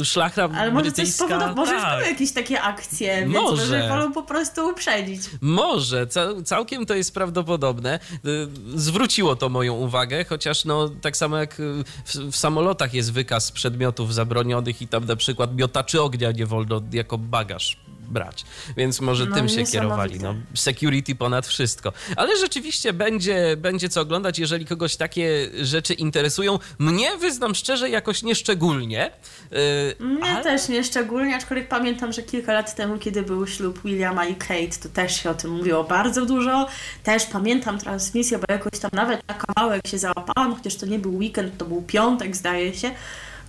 y, 0.00 0.04
szlachta 0.04 0.44
Ale 0.56 0.72
może 0.72 0.92
coś 0.92 0.94
brytyjska... 1.16 1.54
może 1.54 1.72
już 1.72 1.82
tak. 1.82 1.98
były 1.98 2.10
jakieś 2.10 2.32
takie 2.32 2.62
akcje, 2.62 3.20
więc 3.20 3.32
Może. 3.32 3.62
może 3.62 3.88
wolą 3.88 4.12
po 4.12 4.22
prostu 4.22 4.68
uprzedzić. 4.68 5.20
Może, 5.40 6.06
Ca- 6.06 6.42
całkiem 6.44 6.86
to 6.86 6.94
jest 6.94 7.14
prawdopodobne. 7.14 7.98
Y, 8.24 8.48
Zwróciło 8.74 9.36
to 9.36 9.48
moją 9.48 9.74
uwagę, 9.74 10.24
chociaż 10.24 10.64
no 10.64 10.88
tak 10.88 11.16
samo 11.16 11.36
jak 11.36 11.60
y, 11.60 11.84
w, 12.04 12.14
w 12.14 12.36
samolotach 12.36 12.94
jest 12.94 13.12
wykaz 13.12 13.52
przedmiotów 13.52 14.14
zabronionych 14.14 14.82
i 14.82 14.88
tam 14.88 15.04
na 15.04 15.16
przykład 15.16 15.56
miotaczy 15.56 16.02
ognia 16.02 16.30
nie 16.32 16.46
wolno 16.46 16.82
jako 16.92 17.18
bagaż 17.18 17.76
brać. 18.14 18.44
Więc 18.76 19.00
może 19.00 19.26
No, 19.26 19.36
tym 19.36 19.48
się 19.48 19.64
kierowali. 19.64 20.20
No, 20.20 20.34
security 20.54 21.14
ponad 21.14 21.46
wszystko. 21.46 21.92
Ale 22.16 22.36
rzeczywiście 22.36 22.92
będzie, 22.92 23.56
będzie 23.56 23.88
co 23.88 24.00
oglądać, 24.00 24.38
jeżeli 24.38 24.66
kogoś 24.66 24.96
takie 24.96 25.48
rzeczy 25.62 25.94
interesują. 25.94 26.58
Mnie, 26.78 27.16
wyznam 27.16 27.54
szczerze, 27.54 27.90
jakoś 27.90 28.22
nieszczególnie. 28.22 29.10
Yy, 29.50 30.06
Mnie 30.06 30.24
ale- 30.30 30.44
też 30.44 30.68
nie 30.68 30.84
szczególnie, 30.84 31.36
aczkolwiek 31.36 31.68
pamiętam, 31.68 32.12
że 32.12 32.22
kilka 32.22 32.52
lat 32.52 32.74
temu, 32.74 32.98
kiedy 32.98 33.22
był 33.22 33.46
ślub 33.46 33.82
Williama 33.84 34.26
i 34.26 34.34
Kate, 34.34 34.78
to 34.82 34.88
też 34.88 35.22
się 35.22 35.30
o 35.30 35.34
tym 35.34 35.50
mówiło 35.50 35.84
bardzo 35.84 36.26
dużo. 36.26 36.66
Też 37.02 37.24
pamiętam 37.26 37.78
transmisję, 37.78 38.38
bo 38.38 38.44
jakoś 38.48 38.78
tam 38.80 38.90
nawet 38.92 39.28
na 39.28 39.34
kawałek 39.34 39.86
się 39.88 39.98
załapałam, 39.98 40.54
chociaż 40.56 40.74
to 40.76 40.86
nie 40.86 40.98
był 40.98 41.16
weekend, 41.16 41.58
to 41.58 41.64
był 41.64 41.82
piątek, 41.82 42.36
zdaje 42.36 42.74
się, 42.74 42.90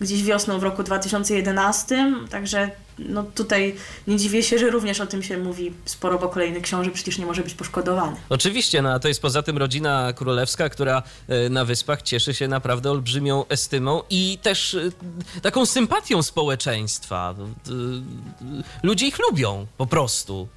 gdzieś 0.02 0.24
wiosną 0.24 0.60
w 0.60 0.64
roku 0.64 0.84
2011. 0.84 2.14
Także 2.30 2.70
no 3.00 3.24
tutaj 3.24 3.76
nie 4.08 4.18
dziwię 4.18 4.44
się, 4.44 4.60
że 4.60 4.70
również 4.70 5.00
o 5.02 5.06
tym 5.06 5.24
się 5.24 5.38
mówi 5.38 5.74
sporo, 5.86 6.20
bo 6.20 6.30
kolejny 6.30 6.62
książę 6.62 6.92
przecież 6.92 7.18
nie 7.18 7.26
może 7.26 7.44
być 7.44 7.54
poszkodowany. 7.54 8.18
Oczywiście, 8.30 8.82
no 8.82 8.92
a 8.94 9.00
to 9.00 9.08
jest 9.08 9.22
poza 9.22 9.44
tym 9.44 9.58
rodzina 9.58 10.14
królewska, 10.14 10.70
która 10.70 11.04
e, 11.28 11.50
na 11.50 11.66
wyspach 11.66 12.02
cieszy 12.02 12.34
się 12.34 12.48
naprawdę 12.48 12.92
olbrzymią 12.92 13.46
estymą 13.50 14.02
i 14.10 14.38
też 14.42 14.74
e, 14.74 14.92
taką 15.42 15.66
sympatią 15.66 16.24
społeczeństwa. 16.24 17.36
E, 17.40 17.74
Ludzie 18.84 19.08
ich 19.08 19.20
lubią 19.30 19.66
po 19.78 19.88
prostu. 19.88 20.48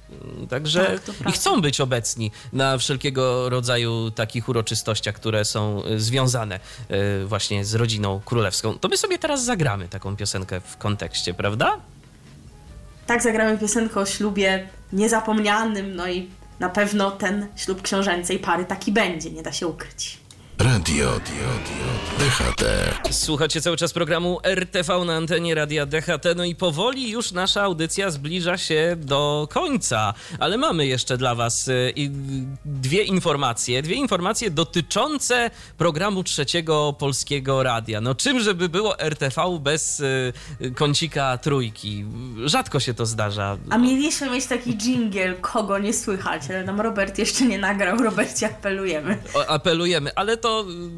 Także 0.49 0.99
Tak, 1.05 1.29
i 1.29 1.31
chcą 1.31 1.61
być 1.61 1.81
obecni 1.81 2.31
na 2.53 2.77
wszelkiego 2.77 3.49
rodzaju 3.49 4.11
takich 4.11 4.49
uroczystościach, 4.49 5.15
które 5.15 5.45
są 5.45 5.83
związane 5.97 6.59
właśnie 7.25 7.65
z 7.65 7.75
rodziną 7.75 8.21
królewską. 8.25 8.79
To 8.79 8.87
my 8.87 8.97
sobie 8.97 9.19
teraz 9.19 9.45
zagramy 9.45 9.87
taką 9.87 10.15
piosenkę 10.15 10.61
w 10.61 10.77
kontekście, 10.77 11.33
prawda? 11.33 11.79
Tak 13.09 13.23
zagramy 13.23 13.57
piosenkę 13.57 13.99
o 13.99 14.05
ślubie 14.05 14.67
niezapomnianym, 14.93 15.95
no 15.95 16.07
i 16.07 16.29
na 16.59 16.69
pewno 16.69 17.11
ten 17.11 17.47
ślub 17.55 17.81
książęcej 17.81 18.39
pary 18.39 18.65
taki 18.65 18.91
będzie, 18.91 19.31
nie 19.31 19.43
da 19.43 19.51
się 19.51 19.67
ukryć. 19.67 20.17
Radio 20.59 21.19
DHT. 22.19 22.63
Słuchacie 23.11 23.61
cały 23.61 23.77
czas 23.77 23.93
programu 23.93 24.39
RTV 24.43 25.05
na 25.05 25.15
antenie 25.15 25.55
Radia 25.55 25.85
DHT, 25.85 26.25
no 26.35 26.43
i 26.43 26.55
powoli 26.55 27.09
już 27.09 27.31
nasza 27.31 27.61
audycja 27.61 28.11
zbliża 28.11 28.57
się 28.57 28.95
do 28.99 29.47
końca, 29.51 30.13
ale 30.39 30.57
mamy 30.57 30.87
jeszcze 30.87 31.17
dla 31.17 31.35
Was 31.35 31.67
y, 31.67 31.93
dwie 32.65 33.03
informacje, 33.03 33.81
dwie 33.81 33.95
informacje 33.95 34.51
dotyczące 34.51 35.51
programu 35.77 36.23
trzeciego 36.23 36.95
Polskiego 36.99 37.63
Radia. 37.63 38.01
No 38.01 38.15
czym 38.15 38.39
żeby 38.39 38.69
było 38.69 38.99
RTV 38.99 39.59
bez 39.59 39.99
y, 39.99 40.33
kącika 40.75 41.37
trójki? 41.37 42.05
Rzadko 42.45 42.79
się 42.79 42.93
to 42.93 43.05
zdarza. 43.05 43.57
A 43.69 43.77
mieliśmy 43.77 44.29
mieć 44.29 44.45
taki 44.45 44.77
jingle, 44.77 45.33
kogo 45.41 45.79
nie 45.79 45.93
słychać, 45.93 46.41
ale 46.49 46.63
nam 46.63 46.81
Robert 46.81 47.17
jeszcze 47.17 47.45
nie 47.45 47.59
nagrał. 47.59 47.97
Robercie, 47.97 48.45
apelujemy. 48.45 49.17
O, 49.33 49.47
apelujemy, 49.47 50.11
ale 50.15 50.37
to 50.37 50.48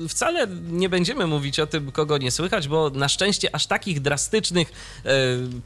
y, 0.04 0.10
wcale 0.10 0.48
nie 0.70 0.90
będziemy 0.90 1.28
mówić 1.28 1.60
o 1.60 1.68
tym, 1.68 1.92
kogo 1.92 2.18
nie 2.18 2.32
słychać, 2.32 2.68
bo 2.68 2.90
na 2.90 3.10
szczęście 3.10 3.56
aż 3.56 3.68
takich 3.68 4.02
drastycznych 4.02 4.72
e, 5.06 5.12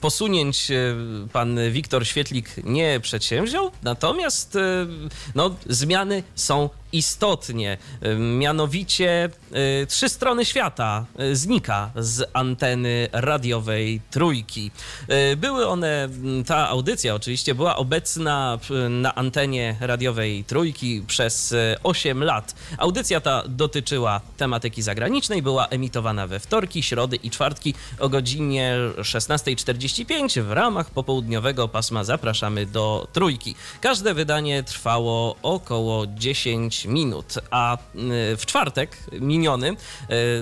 posunięć 0.01 0.71
e, 0.71 0.95
pan 1.33 1.59
Wiktor 1.71 2.07
Świetlik 2.07 2.49
nie 2.63 2.99
przedsięwziął. 2.99 3.71
Natomiast 3.83 4.55
e, 4.55 4.87
no, 5.35 5.55
zmiany 5.65 6.23
są 6.35 6.69
istotnie. 6.97 7.77
Mianowicie 8.19 9.29
e, 9.51 9.85
trzy 9.85 10.09
strony 10.09 10.45
świata 10.45 11.05
e, 11.17 11.35
znika 11.35 11.91
z 11.95 12.29
anteny 12.33 13.07
radiowej 13.11 14.01
trójki. 14.11 14.71
E, 15.07 15.35
Były 15.35 15.67
one, 15.67 16.09
ta 16.45 16.69
audycja 16.69 17.15
oczywiście 17.15 17.55
była 17.55 17.75
obecna 17.75 18.59
na 18.89 19.15
antenie 19.15 19.75
radiowej 19.79 20.43
trójki 20.43 21.03
przez 21.07 21.51
e, 21.51 21.75
8 21.83 22.23
lat. 22.23 22.55
Audycja 22.77 23.21
ta 23.21 23.43
dotyczyła 23.47 24.21
tematyki 24.37 24.81
zagranicznej, 24.81 25.41
była 25.41 25.67
emitowana 25.67 26.27
we 26.27 26.39
wtorki, 26.39 26.83
środy 26.83 27.15
i 27.15 27.29
czwartki 27.29 27.73
o 27.99 28.09
godzinie 28.09 28.75
16.45 28.97 30.41
w 30.43 30.51
ramach 30.51 30.89
popołudniowego 30.89 31.67
pasma 31.67 32.03
Zapraszamy 32.03 32.65
do 32.65 33.07
trójki. 33.13 33.55
Każde 33.81 34.13
wydanie 34.13 34.63
trwało 34.63 35.35
około 35.43 36.07
10 36.07 36.84
minut, 36.87 37.33
a 37.51 37.77
y, 37.77 37.77
w 38.37 38.45
czwartek 38.45 38.97
miniony 39.11 39.69
y, 39.69 39.75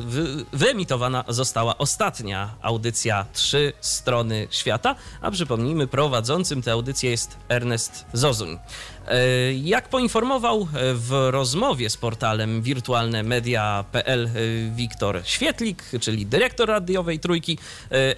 wy- 0.01 0.45
wyemitowana 0.53 1.23
została 1.27 1.77
ostatnia 1.77 2.49
audycja 2.61 3.25
Trzy 3.33 3.73
Strony 3.81 4.47
Świata, 4.51 4.95
a 5.21 5.31
przypomnijmy, 5.31 5.87
prowadzącym 5.87 6.61
tę 6.61 6.71
audycję 6.71 7.11
jest 7.11 7.37
Ernest 7.49 8.05
Zozuń. 8.13 8.59
E, 9.07 9.53
Jak 9.53 9.89
poinformował 9.89 10.61
e, 10.61 10.93
w 10.93 11.27
rozmowie 11.31 11.89
z 11.89 11.97
portalem 11.97 12.61
wirtualnemedia.pl 12.61 14.25
e, 14.25 14.29
Wiktor 14.75 15.21
Świetlik, 15.23 15.83
czyli 16.01 16.25
dyrektor 16.25 16.69
radiowej 16.69 17.19
trójki, 17.19 17.57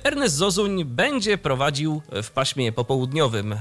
Ernest 0.04 0.36
Zozuń 0.36 0.86
będzie 0.86 1.38
prowadził 1.38 2.02
w 2.24 2.32
paśmie 2.32 2.72
popołudniowym 2.72 3.56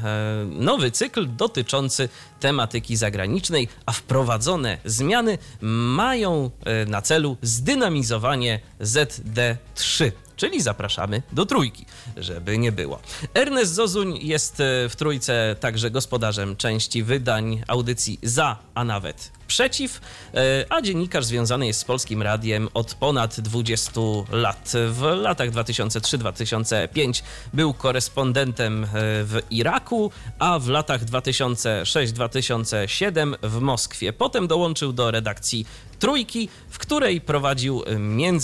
nowy 0.50 0.90
cykl 0.90 1.26
dotyczący 1.36 2.08
tematyki 2.40 2.96
zagranicznej, 2.96 3.68
a 3.86 3.92
wprowadzone 3.92 4.78
zmiany 4.84 5.38
mają 5.60 6.50
na 6.86 7.02
celu 7.02 7.36
zdynamizowanie 7.42 8.60
ZD3 8.80 10.12
czyli 10.36 10.62
zapraszamy 10.62 11.22
do 11.32 11.46
trójki, 11.46 11.86
żeby 12.16 12.58
nie 12.58 12.72
było. 12.72 13.00
Ernest 13.34 13.74
Zozuń 13.74 14.18
jest 14.22 14.60
e, 14.60 14.88
w 14.88 14.96
trójce 14.96 15.56
także 15.60 15.90
gospodarzem 15.90 16.56
części 16.56 17.02
wydań 17.02 17.62
audycji 17.68 18.18
za, 18.22 18.58
a 18.74 18.84
nawet 18.84 19.30
przeciw, 19.46 20.00
e, 20.34 20.64
a 20.68 20.82
dziennikarz 20.82 21.24
związany 21.24 21.66
jest 21.66 21.80
z 21.80 21.84
Polskim 21.84 22.22
Radiem 22.22 22.68
od 22.74 22.94
ponad 22.94 23.40
20 23.40 24.00
lat. 24.32 24.72
W 24.88 25.02
latach 25.02 25.50
2003-2005 25.50 27.22
był 27.52 27.74
korespondentem 27.74 28.84
e, 28.84 28.88
w 29.24 29.40
Iraku, 29.50 30.10
a 30.38 30.58
w 30.58 30.68
latach 30.68 31.04
2006-2007 31.04 33.34
w 33.42 33.60
Moskwie. 33.60 34.12
Potem 34.12 34.46
dołączył 34.46 34.92
do 34.92 35.10
redakcji 35.10 35.66
Trójki, 35.98 36.48
w 36.70 36.78
której 36.78 37.20
prowadził 37.20 37.82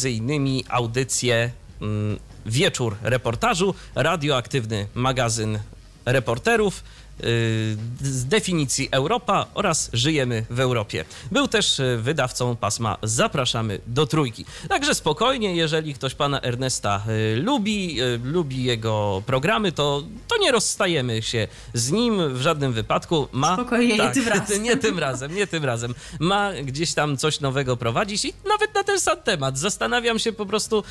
innymi 0.05 0.64
audycję 0.68 1.50
Wieczór 2.47 2.97
reportażu, 3.03 3.75
radioaktywny 3.95 4.87
magazyn 4.95 5.59
reporterów 6.07 6.85
z 8.01 8.25
definicji 8.25 8.89
Europa 8.91 9.47
oraz 9.55 9.91
Żyjemy 9.93 10.45
w 10.51 10.61
Europie. 10.61 11.05
Był 11.33 11.49
też 11.49 11.79
yy, 11.79 11.99
wydawcą 11.99 12.57
pasma 12.57 12.97
Zapraszamy 13.03 13.81
do 13.87 14.07
Trójki. 14.07 14.45
Także 14.69 14.95
spokojnie, 14.95 15.57
jeżeli 15.57 15.95
ktoś 15.95 16.15
pana 16.15 16.41
Ernesta 16.41 17.03
yy, 17.35 17.43
lubi, 17.43 17.99
lubi 18.25 18.65
jego 18.65 19.23
programy, 19.27 19.73
to, 19.73 20.03
to 20.29 20.37
nie 20.37 20.53
rozstajemy 20.53 21.23
się 21.23 21.49
z 21.75 21.91
nim 21.91 22.35
w 22.35 22.41
żadnym 22.41 22.73
wypadku. 22.73 23.29
Ma, 23.33 23.55
Spokojnie, 23.55 23.97
nie 23.99 24.11
tym 24.11 24.29
razem. 24.29 24.63
Nie 24.71 24.77
tym 24.77 24.99
razem, 24.99 25.35
nie 25.35 25.47
tym 25.47 25.65
razem. 25.65 25.95
Ma 26.21 26.53
gdzieś 26.65 26.95
tam 26.95 27.17
coś 27.17 27.41
nowego 27.41 27.77
prowadzić 27.77 28.25
i 28.25 28.33
nawet 28.49 28.75
na 28.75 28.85
ten 28.85 29.01
sam 29.01 29.17
temat. 29.25 29.59
Zastanawiam 29.59 30.19
się 30.19 30.33
po 30.33 30.47
prostu, 30.47 30.83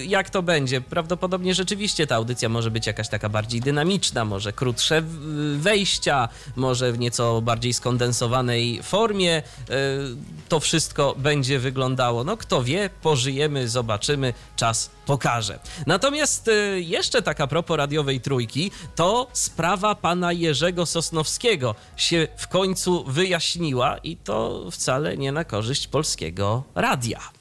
y, 0.00 0.04
jak 0.04 0.30
to 0.30 0.42
będzie. 0.42 0.80
Prawdopodobnie 0.80 1.54
rzeczywiście 1.54 2.06
ta 2.06 2.16
audycja 2.16 2.48
może 2.48 2.70
być 2.70 2.86
jakaś 2.86 3.08
taka 3.08 3.28
bardziej 3.28 3.60
dynamiczna, 3.60 4.24
może 4.24 4.52
krótsze 4.52 5.02
w- 5.02 5.56
wejścia, 5.68 6.28
może 6.56 6.92
w 6.92 6.98
nieco 6.98 7.42
bardziej 7.42 7.72
skondensowanej 7.74 8.82
formie. 8.82 9.42
Y, 9.70 10.38
To 10.48 10.60
wszystko 10.60 11.14
będzie 11.18 11.58
wyglądało. 11.58 12.24
No 12.24 12.36
kto 12.36 12.62
wie, 12.62 12.90
pożyjemy, 13.02 13.68
zobaczymy, 13.68 14.34
czas 14.56 14.90
pokaże. 15.06 15.58
Natomiast 15.86 16.48
y, 16.48 16.80
jeszcze 16.80 17.22
taka 17.22 17.46
propos 17.46 17.76
radiowej 17.76 18.20
trójki, 18.20 18.70
to 18.96 19.26
sprawa 19.32 19.94
pana 19.94 20.32
Jerzego 20.32 20.86
Sosnowskiego 20.86 21.74
się 21.96 22.28
w 22.36 22.48
końcu 22.48 23.04
wyjaśniła 23.04 23.98
i 23.98 24.16
to 24.16 24.64
wcale 24.70 25.16
nie 25.16 25.32
na 25.32 25.44
korzyść 25.44 25.86
polskiego 25.88 26.62
radia. 26.74 27.37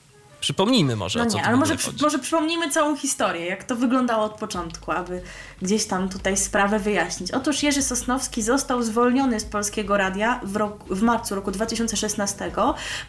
Przypomnijmy 0.47 0.95
może, 0.95 1.19
No 1.19 1.25
o 1.25 1.27
co 1.29 1.38
nie, 1.38 1.45
ale 1.45 1.57
może, 1.57 1.75
przy, 1.75 1.91
może 2.01 2.19
przypomnijmy 2.19 2.71
całą 2.71 2.97
historię, 2.97 3.45
jak 3.45 3.63
to 3.63 3.75
wyglądało 3.75 4.23
od 4.23 4.33
początku, 4.33 4.91
aby 4.91 5.21
gdzieś 5.62 5.86
tam 5.86 6.10
tutaj 6.10 6.38
sprawę 6.38 6.79
wyjaśnić. 6.79 7.31
Otóż 7.31 7.63
Jerzy 7.63 7.81
Sosnowski 7.81 8.41
został 8.41 8.83
zwolniony 8.83 9.39
z 9.39 9.45
Polskiego 9.45 9.97
Radia 9.97 10.39
w, 10.43 10.55
roku, 10.55 10.95
w 10.95 11.01
marcu 11.01 11.36
roku 11.36 11.51
2016 11.51 12.51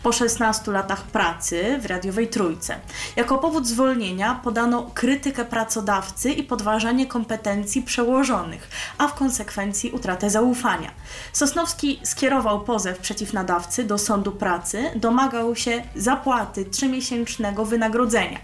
po 0.03 0.13
16 0.13 0.73
latach 0.73 1.03
pracy 1.03 1.79
w 1.81 1.87
radiowej 1.87 2.29
Trójce. 2.29 2.81
Jako 3.17 3.39
powód 3.39 3.67
zwolnienia 3.67 4.41
podano 4.45 4.91
krytykę 4.95 5.45
pracodawcy 5.45 6.33
i 6.33 6.43
podważanie 6.43 7.07
kompetencji 7.07 7.83
przełożonych, 7.83 8.69
a 8.99 9.09
w 9.09 9.15
konsekwencji 9.15 9.91
utratę 9.91 10.31
zaufania. 10.31 10.91
Sosnowski 11.33 12.01
skierował 12.03 12.61
pozew 12.61 12.99
przeciw 12.99 13.33
nadawcy 13.33 13.85
do 13.85 13.99
sądu 13.99 14.33
pracy, 14.33 14.91
domagał 14.97 15.57
się 15.57 15.83
zapłaty 15.97 16.65
wynagrodzenia. 17.65 18.39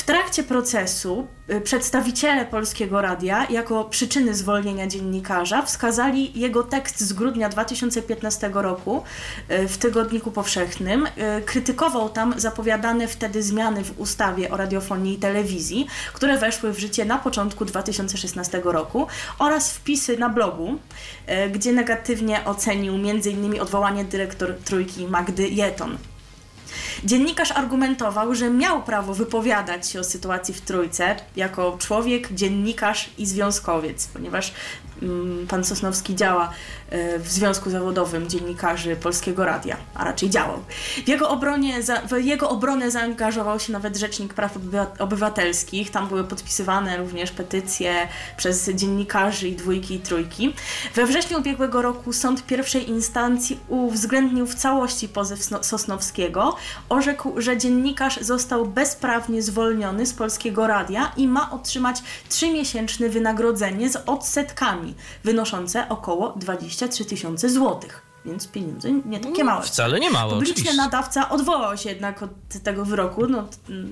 W 0.00 0.02
trakcie 0.02 0.42
procesu 0.42 1.26
y, 1.50 1.60
przedstawiciele 1.60 2.46
Polskiego 2.46 3.00
Radia 3.00 3.46
jako 3.50 3.84
przyczyny 3.84 4.34
zwolnienia 4.34 4.86
dziennikarza 4.86 5.62
wskazali 5.62 6.40
jego 6.40 6.62
tekst 6.62 7.00
z 7.00 7.12
grudnia 7.12 7.48
2015 7.48 8.50
roku 8.54 9.02
y, 9.50 9.68
w 9.68 9.78
Tygodniku 9.78 10.30
Powszechnym. 10.30 11.06
Y, 11.06 11.42
Krytykował 11.42 12.08
tam 12.08 12.34
zapowiadane 12.36 13.08
wtedy 13.08 13.42
zmiany 13.42 13.84
w 13.84 14.00
ustawie 14.00 14.50
o 14.50 14.56
radiofonii 14.56 15.14
i 15.14 15.18
telewizji, 15.18 15.86
które 16.12 16.38
weszły 16.38 16.72
w 16.72 16.78
życie 16.78 17.04
na 17.04 17.18
początku 17.18 17.64
2016 17.64 18.60
roku 18.64 19.06
oraz 19.38 19.72
wpisy 19.72 20.18
na 20.18 20.28
blogu, 20.28 20.78
gdzie 21.52 21.72
negatywnie 21.72 22.44
ocenił 22.44 22.94
m.in. 22.94 23.60
odwołanie 23.60 24.04
dyrektor 24.04 24.54
Trójki 24.64 25.06
Magdy 25.06 25.48
Jeton. 25.48 25.98
Dziennikarz 27.04 27.52
argumentował, 27.52 28.34
że 28.34 28.50
miał 28.50 28.82
prawo 28.82 29.14
wypowiadać 29.14 29.90
się 29.90 30.00
o 30.00 30.04
sytuacji 30.04 30.54
w 30.54 30.60
Trójce 30.60 31.16
jako 31.36 31.76
człowiek, 31.78 32.32
dziennikarz 32.32 33.10
i 33.18 33.26
związkowiec, 33.26 34.06
ponieważ 34.06 34.52
pan 35.48 35.64
Sosnowski 35.64 36.16
działa 36.16 36.50
e, 36.90 37.18
w 37.18 37.28
Związku 37.28 37.70
Zawodowym 37.70 38.28
Dziennikarzy 38.28 38.96
Polskiego 38.96 39.44
Radia, 39.44 39.76
a 39.94 40.04
raczej 40.04 40.30
działał. 40.30 40.58
W 41.04 41.08
jego, 41.08 41.28
obronie, 41.28 41.78
w 42.08 42.24
jego 42.24 42.50
obronę 42.50 42.90
zaangażował 42.90 43.60
się 43.60 43.72
nawet 43.72 43.96
Rzecznik 43.96 44.34
Praw 44.34 44.56
Obywa- 44.56 44.86
Obywatelskich. 44.98 45.90
Tam 45.90 46.08
były 46.08 46.24
podpisywane 46.24 46.96
również 46.96 47.30
petycje 47.30 48.08
przez 48.36 48.68
dziennikarzy 48.70 49.48
i 49.48 49.56
dwójki 49.56 49.94
i 49.94 50.00
trójki. 50.00 50.54
We 50.94 51.06
wrześniu 51.06 51.38
ubiegłego 51.38 51.82
roku 51.82 52.12
sąd 52.12 52.46
pierwszej 52.46 52.88
instancji 52.90 53.60
uwzględnił 53.68 54.46
w 54.46 54.54
całości 54.54 55.08
pozew 55.08 55.42
Sno- 55.44 55.62
Sosnowskiego. 55.64 56.56
Orzekł, 56.88 57.40
że 57.40 57.56
dziennikarz 57.58 58.18
został 58.20 58.66
bezprawnie 58.66 59.42
zwolniony 59.42 60.06
z 60.06 60.12
Polskiego 60.12 60.66
Radia 60.66 61.12
i 61.16 61.28
ma 61.28 61.50
otrzymać 61.50 62.02
trzymiesięczne 62.28 63.08
wynagrodzenie 63.08 63.90
z 63.90 63.96
odsetkami 64.06 64.89
wynoszące 65.24 65.88
około 65.88 66.32
23 66.36 67.04
tysiące 67.04 67.48
złotych. 67.50 68.10
Więc 68.24 68.48
pieniądze 68.48 68.92
nie 68.92 69.20
takie 69.20 69.44
małe. 69.44 69.62
Wcale 69.62 70.00
nie 70.00 70.10
mało, 70.10 70.32
Publicznie 70.32 70.54
oczywiście. 70.54 70.76
nadawca 70.76 71.28
odwołał 71.28 71.76
się 71.76 71.88
jednak 71.88 72.22
od 72.22 72.30
tego 72.62 72.84
wyroku, 72.84 73.26
no 73.26 73.44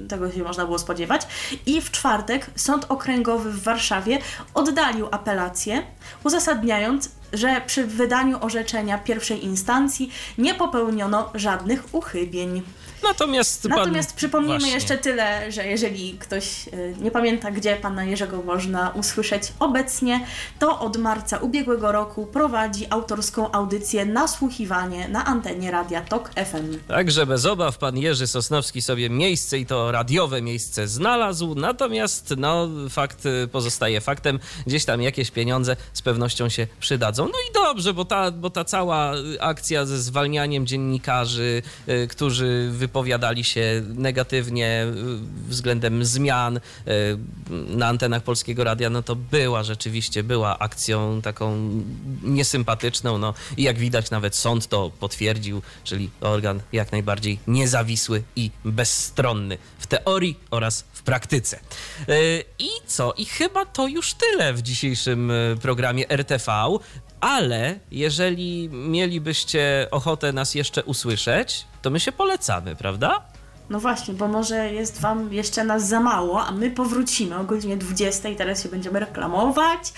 tego 0.08 0.32
się 0.32 0.42
można 0.42 0.64
było 0.64 0.78
spodziewać. 0.78 1.26
I 1.66 1.80
w 1.80 1.90
czwartek 1.90 2.50
Sąd 2.56 2.87
Okręgowy 2.88 3.50
w 3.52 3.62
Warszawie 3.62 4.18
oddalił 4.54 5.08
apelację, 5.11 5.82
uzasadniając, 6.24 7.11
że 7.32 7.61
przy 7.66 7.87
wydaniu 7.87 8.38
orzeczenia 8.40 8.98
pierwszej 8.98 9.44
instancji 9.44 10.11
nie 10.38 10.54
popełniono 10.54 11.30
żadnych 11.34 11.94
uchybień. 11.94 12.62
Natomiast, 13.02 13.62
pan- 13.62 13.78
Natomiast 13.78 14.14
przypomnijmy 14.14 14.58
właśnie. 14.58 14.74
jeszcze 14.74 14.98
tyle, 14.98 15.52
że 15.52 15.66
jeżeli 15.66 16.12
ktoś 16.18 16.68
y, 16.68 16.94
nie 17.00 17.11
pamięta, 17.11 17.50
gdzie 17.50 17.76
pana 17.76 18.04
Jerzego 18.04 18.42
można 18.42 18.90
usłyszeć 18.90 19.42
obecnie, 19.58 20.20
to 20.58 20.80
od 20.80 20.96
marca 20.96 21.38
ubiegłego 21.38 21.92
roku 21.92 22.26
prowadzi 22.26 22.87
autorską 22.90 23.52
audycję 23.52 24.06
Nasłuchiwanie 24.06 25.08
na 25.08 25.24
antenie 25.24 25.70
Radia 25.70 26.00
Tok 26.00 26.30
FM. 26.34 26.78
Także 26.88 27.26
bez 27.26 27.46
obaw 27.46 27.78
pan 27.78 27.98
Jerzy 27.98 28.26
Sosnowski 28.26 28.82
sobie 28.82 29.11
miejsce 29.11 29.58
i 29.58 29.66
to 29.66 29.92
radiowe 29.92 30.42
miejsce 30.42 30.88
znalazł, 30.88 31.54
natomiast 31.54 32.34
no, 32.37 32.68
fakt 32.90 33.26
y, 33.26 33.48
pozostaje 33.52 34.00
faktem, 34.00 34.38
gdzieś 34.66 34.84
tam 34.84 35.02
jakieś 35.02 35.30
pieniądze 35.30 35.76
z 35.92 36.02
pewnością 36.02 36.48
się 36.48 36.66
przydadzą. 36.80 37.24
No 37.24 37.38
i 37.50 37.52
dobrze, 37.54 37.94
bo 37.94 38.04
ta, 38.04 38.30
bo 38.30 38.50
ta 38.50 38.64
cała 38.64 39.14
y, 39.16 39.40
akcja 39.40 39.87
ze 39.87 39.98
zwalnianiem 39.98 40.66
dziennikarzy, 40.66 41.62
którzy 42.08 42.70
wypowiadali 42.88 43.44
się 43.44 43.83
negatywnie 43.94 44.87
y, 45.46 45.48
względem 45.48 46.05
zmian 46.05 46.57
y, 46.57 46.61
na 47.51 47.87
antenach 47.87 48.22
Polskiego 48.22 48.64
Radia, 48.64 48.90
no 48.90 49.03
to 49.03 49.16
była 49.16 49.62
rzeczywiście, 49.62 50.22
była 50.22 50.59
akcją 50.59 51.22
taką 51.22 51.70
niesympatyczną, 52.22 53.18
no 53.18 53.35
i 53.57 53.62
jak 53.62 53.79
widać 53.79 54.11
nawet 54.11 54.37
sąd 54.37 54.66
to 54.66 54.90
potwierdził, 55.01 55.62
czyli 55.85 56.11
organ 56.20 56.61
jak 56.72 56.92
najbardziej 56.92 57.38
niezawisły 57.46 58.22
i 58.37 58.51
bezstronny 58.64 59.59
w 59.79 59.87
teorii 59.87 60.38
oraz 60.51 60.85
w 60.92 61.03
praktyce. 61.03 61.61
Yy, 62.09 62.44
I 62.59 62.68
co? 62.87 63.12
I 63.12 63.24
chyba 63.24 63.66
to 63.66 63.87
już 63.87 64.14
tyle 64.14 64.55
w 64.55 64.62
dzisiejszym 64.62 65.31
y, 65.31 65.57
programie 65.62 66.09
RTV. 66.11 66.79
Ale 67.20 67.78
jeżeli 67.90 68.68
mielibyście 68.68 69.87
ochotę 69.90 70.33
nas 70.33 70.54
jeszcze 70.54 70.85
usłyszeć, 70.85 71.66
to 71.83 71.90
my 71.90 72.00
się 72.00 72.12
polecamy, 72.12 72.76
prawda? 72.76 73.26
No 73.70 73.81
właśnie, 73.81 74.14
bo 74.14 74.28
może 74.28 74.72
jest 74.72 75.00
Wam 75.00 75.33
jeszcze 75.33 75.64
nas 75.64 75.88
za 75.88 76.00
mało, 76.00 76.46
a 76.46 76.52
my 76.52 76.70
powrócimy 76.70 77.37
o 77.37 77.44
godzinie 77.44 77.76
20 77.76 78.28
i 78.28 78.37
teraz 78.37 78.62
się 78.62 78.68
będziemy 78.68 79.00
reklamować. 79.00 79.92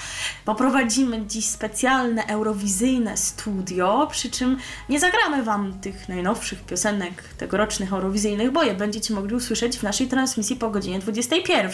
Poprowadzimy 0.45 1.27
dziś 1.27 1.47
specjalne 1.47 2.27
eurowizyjne 2.27 3.17
studio, 3.17 4.09
przy 4.11 4.31
czym 4.31 4.57
nie 4.89 5.01
zagramy 5.01 5.43
Wam 5.43 5.81
tych 5.81 6.09
najnowszych 6.09 6.65
piosenek 6.65 7.23
tegorocznych 7.39 7.93
eurowizyjnych, 7.93 8.51
bo 8.51 8.63
je 8.63 8.75
będziecie 8.75 9.15
mogli 9.15 9.35
usłyszeć 9.35 9.79
w 9.79 9.83
naszej 9.83 10.09
transmisji 10.09 10.57
po 10.57 10.71
godzinie 10.71 10.99
21, 10.99 11.71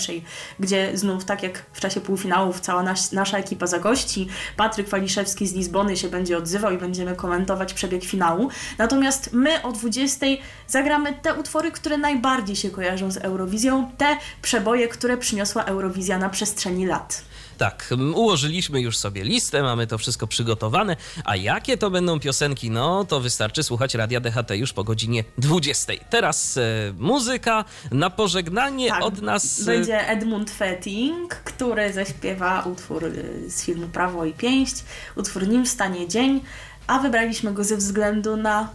gdzie 0.61 0.99
znów, 0.99 1.25
tak 1.25 1.43
jak 1.43 1.67
w 1.73 1.81
czasie 1.81 2.01
półfinałów, 2.01 2.61
cała 2.61 2.83
nas, 2.83 3.13
nasza 3.13 3.39
ekipa 3.39 3.67
zagości, 3.67 4.29
Patryk 4.57 4.89
Waliszewski 4.89 5.47
z 5.47 5.55
Lizbony 5.55 5.97
się 5.97 6.09
będzie 6.09 6.39
odzywał 6.39 6.73
i 6.73 6.79
będziemy 6.79 7.17
komentować 7.17 7.75
przebieg 7.75 8.05
finału. 8.05 8.49
Natomiast 8.79 9.33
my 9.33 9.63
o 9.63 9.73
20 9.73 10.27
zagramy 10.69 11.13
te 11.23 11.35
utwory, 11.35 11.71
które 11.71 11.86
najbardziej 11.99 12.57
się 12.57 12.71
kojarzą 12.71 13.11
z 13.11 13.17
Eurowizją, 13.17 13.91
te 13.99 14.17
przeboje, 14.43 14.89
które 14.89 15.17
przyniosła 15.17 15.65
Eurowizja 15.65 16.19
na 16.19 16.29
przestrzeni 16.29 16.87
lat. 16.87 17.23
Tak, 17.59 17.95
ułożyliśmy 18.15 18.81
już 18.81 18.97
sobie 18.97 19.25
listę, 19.25 19.63
mamy 19.63 19.87
to 19.87 19.99
wszystko 19.99 20.27
przygotowane, 20.27 20.97
a 21.25 21.37
jakie 21.37 21.77
to 21.77 21.91
będą 21.91 22.21
piosenki, 22.21 22.71
no 22.71 23.05
to 23.05 23.21
wystarczy 23.21 23.63
słuchać 23.63 23.95
Radia 23.95 24.21
DHT 24.21 24.51
już 24.51 24.73
po 24.73 24.85
godzinie 24.85 25.25
20. 25.39 25.93
Teraz 26.11 26.57
e, 26.57 26.63
muzyka 26.99 27.65
na 27.91 28.11
pożegnanie 28.11 28.95
od 28.99 29.23
nas. 29.23 29.61
e, 29.61 29.65
Tak, 29.65 29.75
Będzie 29.75 30.09
Edmund 30.09 30.51
Fetting, 30.51 31.35
który 31.35 31.93
zaśpiewa 31.93 32.63
utwór 32.63 33.05
y, 33.05 33.51
z 33.51 33.65
filmu 33.65 33.89
Prawo 33.89 34.25
i 34.25 34.33
Pięść, 34.33 34.85
utwór 35.17 35.49
Nim 35.49 35.67
stanie 35.67 36.09
dzień, 36.09 36.41
a 36.87 36.99
wybraliśmy 36.99 37.53
go 37.53 37.65
ze 37.65 37.77
względu 37.77 38.37
na 38.37 38.69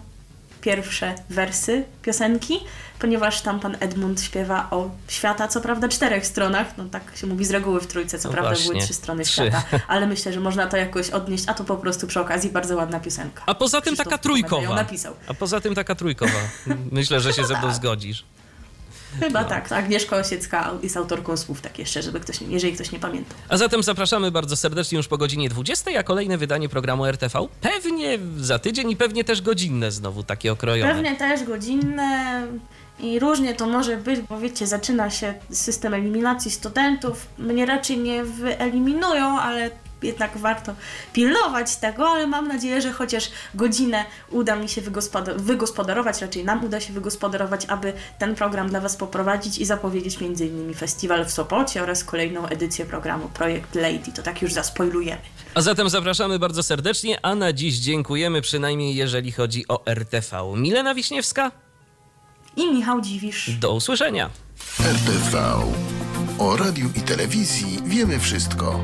pierwsze 0.61 1.15
wersy 1.29 1.83
piosenki, 2.01 2.59
ponieważ 2.99 3.41
tam 3.41 3.59
pan 3.59 3.77
Edmund 3.79 4.21
śpiewa 4.21 4.67
o 4.71 4.89
świata, 5.07 5.47
co 5.47 5.61
prawda 5.61 5.87
czterech 5.87 6.25
stronach, 6.27 6.77
no 6.77 6.85
tak 6.85 7.03
się 7.15 7.27
mówi 7.27 7.45
z 7.45 7.51
reguły 7.51 7.81
w 7.81 7.87
trójce, 7.87 8.19
co 8.19 8.27
No 8.27 8.33
prawda 8.33 8.49
właśnie, 8.51 8.71
były 8.71 8.83
trzy 8.83 8.93
strony 8.93 9.23
trzy. 9.23 9.33
świata, 9.33 9.63
ale 9.87 10.07
myślę, 10.07 10.33
że 10.33 10.39
można 10.39 10.67
to 10.67 10.77
jakoś 10.77 11.09
odnieść, 11.09 11.43
a 11.47 11.53
to 11.53 11.63
po 11.63 11.77
prostu 11.77 12.07
przy 12.07 12.19
okazji 12.19 12.49
bardzo 12.49 12.75
ładna 12.75 12.99
piosenka. 12.99 13.43
A 13.45 13.55
poza 13.55 13.81
tym 13.81 13.93
Krzysztof 13.93 14.05
taka 14.05 14.17
trójkowa. 14.17 14.75
napisał. 14.75 15.13
A 15.27 15.33
poza 15.33 15.61
tym 15.61 15.75
taka 15.75 15.95
trójkowa. 15.95 16.39
Myślę, 16.91 17.19
że 17.19 17.33
się 17.33 17.45
ze 17.45 17.57
mną 17.59 17.73
zgodzisz. 17.79 18.25
Chyba 19.19 19.43
tak, 19.43 19.71
Agnieszka 19.71 20.17
Osiecka 20.17 20.71
jest 20.83 20.97
autorką 20.97 21.37
słów, 21.37 21.61
tak 21.61 21.79
jeszcze, 21.79 22.01
żeby 22.01 22.19
ktoś, 22.19 22.41
jeżeli 22.41 22.73
ktoś 22.73 22.91
nie 22.91 22.99
pamięta. 22.99 23.35
A 23.49 23.57
zatem 23.57 23.83
zapraszamy 23.83 24.31
bardzo 24.31 24.55
serdecznie 24.55 24.97
już 24.97 25.07
po 25.07 25.17
godzinie 25.17 25.49
20, 25.49 25.91
a 25.99 26.03
kolejne 26.03 26.37
wydanie 26.37 26.69
programu 26.69 27.05
RTV 27.05 27.47
pewnie 27.61 28.19
za 28.37 28.59
tydzień 28.59 28.91
i 28.91 28.95
pewnie 28.95 29.23
też 29.23 29.41
godzinne 29.41 29.91
znowu, 29.91 30.23
takie 30.23 30.51
okrojone. 30.51 30.93
Pewnie 30.93 31.15
też 31.15 31.43
godzinne 31.43 32.41
i 32.99 33.19
różnie 33.19 33.53
to 33.53 33.67
może 33.67 33.97
być, 33.97 34.21
bo 34.21 34.39
wiecie, 34.39 34.67
zaczyna 34.67 35.09
się 35.09 35.33
system 35.51 35.93
eliminacji 35.93 36.51
studentów. 36.51 37.27
Mnie 37.37 37.65
raczej 37.65 37.97
nie 37.97 38.23
wyeliminują, 38.23 39.39
ale 39.39 39.69
jednak 40.03 40.37
warto 40.37 40.75
pilnować 41.13 41.75
tego, 41.75 42.09
ale 42.09 42.27
mam 42.27 42.47
nadzieję, 42.47 42.81
że 42.81 42.91
chociaż 42.91 43.29
godzinę 43.55 44.05
uda 44.29 44.55
mi 44.55 44.69
się 44.69 44.81
wygospodar- 44.81 45.39
wygospodarować, 45.41 46.21
raczej 46.21 46.45
nam 46.45 46.65
uda 46.65 46.79
się 46.79 46.93
wygospodarować, 46.93 47.65
aby 47.65 47.93
ten 48.19 48.35
program 48.35 48.69
dla 48.69 48.81
Was 48.81 48.95
poprowadzić 48.97 49.57
i 49.57 49.65
zapowiedzieć 49.65 50.17
m.in. 50.21 50.73
festiwal 50.73 51.25
w 51.25 51.31
Sopocie 51.31 51.83
oraz 51.83 52.03
kolejną 52.03 52.45
edycję 52.47 52.85
programu 52.85 53.29
Projekt 53.33 53.75
Lady. 53.75 54.11
To 54.15 54.21
tak 54.23 54.41
już 54.41 54.53
zaspoilujemy. 54.53 55.21
A 55.53 55.61
zatem 55.61 55.89
zapraszamy 55.89 56.39
bardzo 56.39 56.63
serdecznie, 56.63 57.19
a 57.25 57.35
na 57.35 57.53
dziś 57.53 57.75
dziękujemy 57.77 58.41
przynajmniej 58.41 58.95
jeżeli 58.95 59.31
chodzi 59.31 59.65
o 59.67 59.85
RTV. 59.85 60.53
Milena 60.55 60.95
Wiśniewska, 60.95 61.51
I 62.55 62.71
Michał 62.73 63.01
Dziwisz. 63.01 63.49
do 63.59 63.73
usłyszenia. 63.73 64.29
RTV. 64.79 65.53
O 66.39 66.57
radiu 66.57 66.89
i 66.95 67.01
telewizji 67.01 67.79
wiemy 67.85 68.19
wszystko. 68.19 68.83